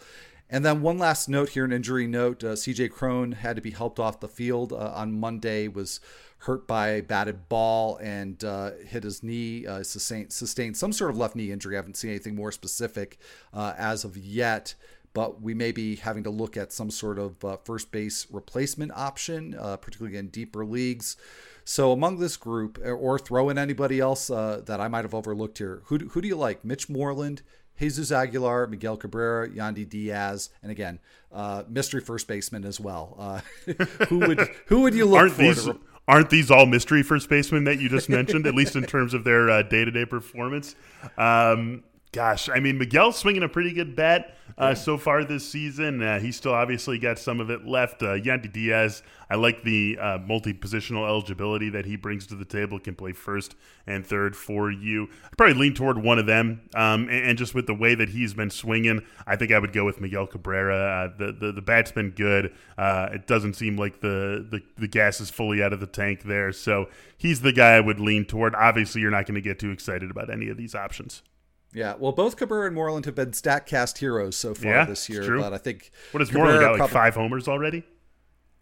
And 0.50 0.65
then 0.65 0.81
one 0.81 0.98
last 0.98 1.29
note 1.29 1.50
here, 1.50 1.65
an 1.65 1.74
injury 1.74 2.08
note: 2.08 2.43
uh, 2.43 2.55
C.J. 2.55 2.89
Cron 2.89 3.34
had 3.34 3.58
to 3.58 3.62
be 3.62 3.72
helped 3.72 4.00
off 4.00 4.22
the 4.22 4.29
field 4.29 4.72
uh, 4.72 4.93
on 4.96 5.20
Monday. 5.20 5.67
Was 5.67 6.00
hurt 6.39 6.65
by 6.65 6.88
a 6.88 7.03
batted 7.03 7.50
ball 7.50 7.98
and 8.01 8.43
uh, 8.43 8.72
hit 8.88 9.03
his 9.03 9.22
knee. 9.22 9.67
Uh, 9.67 9.84
sustained, 9.84 10.31
sustained 10.31 10.75
some 10.75 10.93
sort 10.93 11.12
of 11.12 11.17
left 11.17 11.36
knee 11.36 11.51
injury. 11.51 11.75
I 11.75 11.79
haven't 11.79 11.98
seen 11.98 12.10
anything 12.10 12.36
more 12.36 12.51
specific 12.51 13.20
as 13.53 14.05
of 14.05 14.17
yet 14.17 14.75
but 15.13 15.41
we 15.41 15.53
may 15.53 15.72
be 15.74 15.98
having 15.98 16.24
to 16.24 16.29
look 16.29 16.55
at 16.55 16.72
some 16.72 16.89
sort 16.89 17.20
of 17.20 17.43
uh, 17.43 17.58
first 17.65 17.91
base 17.91 18.27
replacement 18.31 18.91
option, 18.93 19.55
uh, 19.60 19.75
particularly 19.77 20.17
in 20.17 20.27
deeper 20.27 20.65
leagues. 20.65 21.17
So 21.63 21.91
among 21.91 22.20
this 22.20 22.38
group, 22.38 22.80
or 22.84 23.20
throw 23.20 23.50
in 23.50 23.58
anybody 23.58 24.00
else 24.00 24.30
uh, 24.30 24.62
that 24.65 24.82
I 24.82 24.88
might 24.88 25.06
have 25.06 25.13
overlooked 25.13 25.58
here, 25.58 25.82
who, 25.86 25.98
who 25.98 26.22
do 26.22 26.27
you 26.27 26.36
like? 26.36 26.65
Mitch 26.65 26.89
Moreland, 26.89 27.41
Jesus 27.80 28.12
Aguilar, 28.12 28.68
Miguel 28.68 28.96
Cabrera, 28.96 29.50
Yandy 29.50 29.89
Diaz, 29.89 30.50
and 30.62 30.72
again, 30.72 31.00
uh, 31.32 31.63
mystery 31.68 32.01
first 32.01 32.27
baseman 32.27 32.63
as 32.63 32.80
well. 32.80 33.15
Uh, 33.18 33.74
who 34.08 34.20
would 34.20 34.39
who 34.68 34.82
would 34.82 34.94
you 34.94 35.06
look 35.06 35.20
aren't 35.20 35.34
for? 35.34 35.41
These, 35.41 35.68
re- 35.68 35.80
aren't 36.08 36.30
these 36.30 36.51
all 36.51 36.68
mystery 36.68 37.01
first 37.01 37.27
basemen 37.27 37.63
that 37.63 37.80
you 37.80 37.89
just 37.89 38.08
mentioned, 38.10 38.46
at 38.46 38.53
least 38.53 38.75
in 38.75 38.84
terms 38.84 39.13
of 39.15 39.24
their 39.24 39.63
day 39.63 39.84
to 39.84 39.89
day 39.89 40.06
performance? 40.06 40.75
Um, 41.18 41.84
Gosh, 42.13 42.50
I 42.50 42.60
mean, 42.60 42.77
Miguel's 42.77 43.18
swinging 43.18 43.41
a 43.41 43.48
pretty 43.48 43.72
good 43.72 43.96
bat 43.96 44.36
uh, 44.60 44.68
yeah. 44.68 44.74
so 44.74 44.98
far 44.98 45.24
this 45.24 45.50
season. 45.50 46.03
Uh, 46.03 46.20
he's 46.20 46.36
still 46.36 46.53
obviously 46.53 47.00
got 47.00 47.18
some 47.18 47.39
of 47.39 47.50
it 47.50 47.65
left. 47.65 48.03
Uh, 48.03 48.18
Yandy 48.18 48.51
Diaz, 48.51 49.01
I 49.30 49.36
like 49.36 49.63
the 49.63 49.98
uh, 49.98 50.18
multi 50.18 50.53
positional 50.53 51.08
eligibility 51.08 51.70
that 51.70 51.86
he 51.86 51.96
brings 51.96 52.27
to 52.27 52.36
the 52.36 52.44
table. 52.44 52.80
Can 52.80 52.96
play 52.96 53.13
first 53.13 53.56
and 53.88 54.06
third 54.06 54.36
for 54.36 54.70
you. 54.70 55.08
I'd 55.24 55.38
probably 55.38 55.53
lean 55.53 55.74
toward 55.74 56.00
one 56.00 56.20
of 56.20 56.25
them. 56.25 56.60
Um, 56.75 57.08
and, 57.08 57.27
and, 57.27 57.38
just 57.38 57.56
with 57.56 57.65
the 57.65 57.74
way 57.74 57.96
that 57.96 58.10
he's 58.10 58.34
been 58.34 58.50
swinging, 58.50 59.03
I 59.25 59.38
think 59.38 59.53
I 59.53 59.60
would 59.60 59.72
go 59.72 59.86
with 59.86 60.01
Miguel 60.01 60.27
Cabrera. 60.27 60.75
Uh, 60.75 61.18
the, 61.18 61.32
the 61.32 61.51
the 61.53 61.62
bat's 61.62 61.94
been 61.94 62.10
good. 62.10 62.53
Uh, 62.77 63.08
it 63.13 63.25
doesn't 63.25 63.53
seem 63.53 63.77
like 63.77 64.01
the, 64.01 64.46
the 64.51 64.62
the 64.77 64.88
gas 64.89 65.22
is 65.22 65.30
fully 65.30 65.63
out 65.63 65.72
of 65.72 65.80
the 65.80 65.88
tank 65.88 66.24
there. 66.24 66.51
So 66.51 66.89
he's 67.18 67.39
the 67.39 67.53
guy 67.53 67.75
I 67.75 67.80
would 67.80 68.01
lean 68.01 68.26
toward. 68.26 68.54
Obviously, 68.54 69.00
you're 69.00 69.12
not 69.12 69.28
going 69.28 69.36
to 69.36 69.41
get 69.41 69.60
too 69.60 69.71
excited 69.71 70.12
about 70.12 70.30
any 70.30 70.50
of 70.50 70.58
these 70.58 70.76
options. 70.76 71.24
Yeah, 71.73 71.95
well, 71.97 72.12
both 72.12 72.36
Cabrera 72.36 72.67
and 72.67 72.75
Moreland 72.75 73.05
have 73.05 73.15
been 73.15 73.31
Statcast 73.31 73.97
heroes 73.99 74.36
so 74.36 74.53
far 74.53 74.71
yeah, 74.71 74.86
this 74.86 75.07
year, 75.07 75.23
true. 75.23 75.39
but 75.41 75.53
I 75.53 75.57
think 75.57 75.91
what 76.12 76.19
has 76.19 76.31
Moreland 76.31 76.60
got 76.60 76.71
like 76.71 76.77
probably, 76.77 76.93
five 76.93 77.15
homers 77.15 77.47
already? 77.47 77.84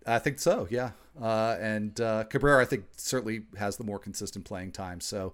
I 0.05 0.19
think 0.19 0.39
so, 0.39 0.67
yeah. 0.69 0.91
Uh, 1.19 1.57
and 1.59 1.99
uh, 1.99 2.23
Cabrera, 2.25 2.61
I 2.61 2.65
think, 2.65 2.85
certainly 2.97 3.43
has 3.57 3.77
the 3.77 3.83
more 3.83 3.99
consistent 3.99 4.45
playing 4.45 4.71
time. 4.71 5.01
So 5.01 5.33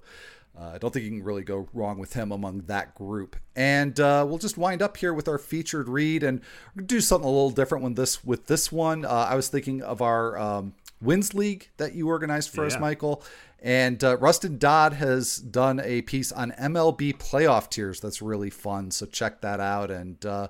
uh, 0.59 0.71
I 0.75 0.77
don't 0.77 0.93
think 0.93 1.05
you 1.05 1.11
can 1.11 1.23
really 1.23 1.43
go 1.43 1.67
wrong 1.73 1.99
with 1.99 2.13
him 2.13 2.31
among 2.31 2.61
that 2.61 2.95
group. 2.95 3.35
And 3.55 3.99
uh, 3.99 4.25
we'll 4.27 4.37
just 4.37 4.57
wind 4.57 4.81
up 4.81 4.97
here 4.97 5.13
with 5.13 5.27
our 5.27 5.37
featured 5.37 5.89
read 5.89 6.23
and 6.23 6.41
do 6.85 7.01
something 7.01 7.27
a 7.27 7.31
little 7.31 7.51
different 7.51 7.83
with 7.83 7.95
this 7.95 8.23
with 8.23 8.47
this 8.47 8.71
one. 8.71 9.05
Uh, 9.05 9.27
I 9.29 9.35
was 9.35 9.49
thinking 9.49 9.81
of 9.81 10.01
our 10.01 10.37
um, 10.37 10.73
Wins 11.01 11.33
League 11.33 11.69
that 11.77 11.93
you 11.93 12.07
organized 12.07 12.51
for 12.51 12.61
yeah. 12.61 12.67
us, 12.67 12.79
Michael. 12.79 13.23
And 13.61 14.03
uh, 14.03 14.17
Rustin 14.17 14.57
Dodd 14.57 14.93
has 14.93 15.37
done 15.37 15.79
a 15.79 16.03
piece 16.03 16.31
on 16.31 16.51
MLB 16.51 17.17
playoff 17.17 17.69
tiers 17.69 17.99
that's 17.99 18.21
really 18.21 18.49
fun. 18.49 18.91
So 18.91 19.05
check 19.05 19.41
that 19.41 19.59
out. 19.59 19.89
And 19.89 20.23
uh, 20.25 20.49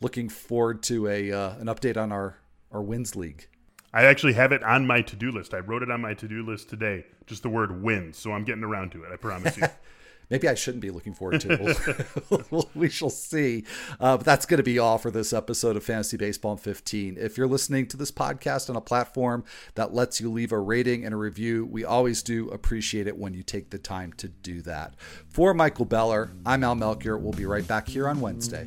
looking 0.00 0.28
forward 0.28 0.82
to 0.84 1.06
a 1.08 1.32
uh, 1.32 1.54
an 1.58 1.66
update 1.66 1.96
on 1.96 2.12
our 2.12 2.38
our 2.72 2.82
wins 2.82 3.14
league. 3.14 3.48
I 3.92 4.04
actually 4.04 4.34
have 4.34 4.52
it 4.52 4.62
on 4.62 4.86
my 4.86 5.00
to 5.02 5.16
do 5.16 5.30
list. 5.30 5.54
I 5.54 5.58
wrote 5.58 5.82
it 5.82 5.90
on 5.90 6.00
my 6.00 6.14
to 6.14 6.28
do 6.28 6.44
list 6.44 6.68
today. 6.68 7.06
Just 7.26 7.42
the 7.42 7.48
word 7.48 7.82
wins. 7.82 8.18
So 8.18 8.32
I'm 8.32 8.44
getting 8.44 8.64
around 8.64 8.92
to 8.92 9.04
it. 9.04 9.10
I 9.12 9.16
promise 9.16 9.56
you. 9.56 9.62
maybe 10.30 10.48
I 10.48 10.54
shouldn't 10.54 10.82
be 10.82 10.90
looking 10.90 11.14
forward 11.14 11.40
to. 11.42 11.76
We 12.74 12.88
shall 12.88 13.10
see. 13.10 13.64
Uh, 13.98 14.16
but 14.16 14.26
that's 14.26 14.46
going 14.46 14.58
to 14.58 14.64
be 14.64 14.78
all 14.78 14.98
for 14.98 15.10
this 15.10 15.32
episode 15.32 15.76
of 15.76 15.84
Fantasy 15.84 16.16
Baseball 16.16 16.56
15. 16.56 17.16
If 17.18 17.36
you're 17.36 17.46
listening 17.46 17.86
to 17.88 17.96
this 17.96 18.10
podcast 18.10 18.68
on 18.68 18.76
a 18.76 18.80
platform 18.80 19.44
that 19.74 19.94
lets 19.94 20.20
you 20.20 20.30
leave 20.30 20.52
a 20.52 20.58
rating 20.58 21.04
and 21.04 21.14
a 21.14 21.16
review, 21.16 21.64
we 21.66 21.84
always 21.84 22.22
do 22.22 22.48
appreciate 22.50 23.06
it 23.06 23.16
when 23.16 23.34
you 23.34 23.42
take 23.42 23.70
the 23.70 23.78
time 23.78 24.12
to 24.14 24.28
do 24.28 24.62
that. 24.62 24.94
For 25.28 25.54
Michael 25.54 25.84
Beller, 25.84 26.30
I'm 26.44 26.64
Al 26.64 26.74
Melchior. 26.74 27.16
We'll 27.16 27.32
be 27.32 27.46
right 27.46 27.66
back 27.66 27.88
here 27.88 28.08
on 28.08 28.20
Wednesday. 28.20 28.66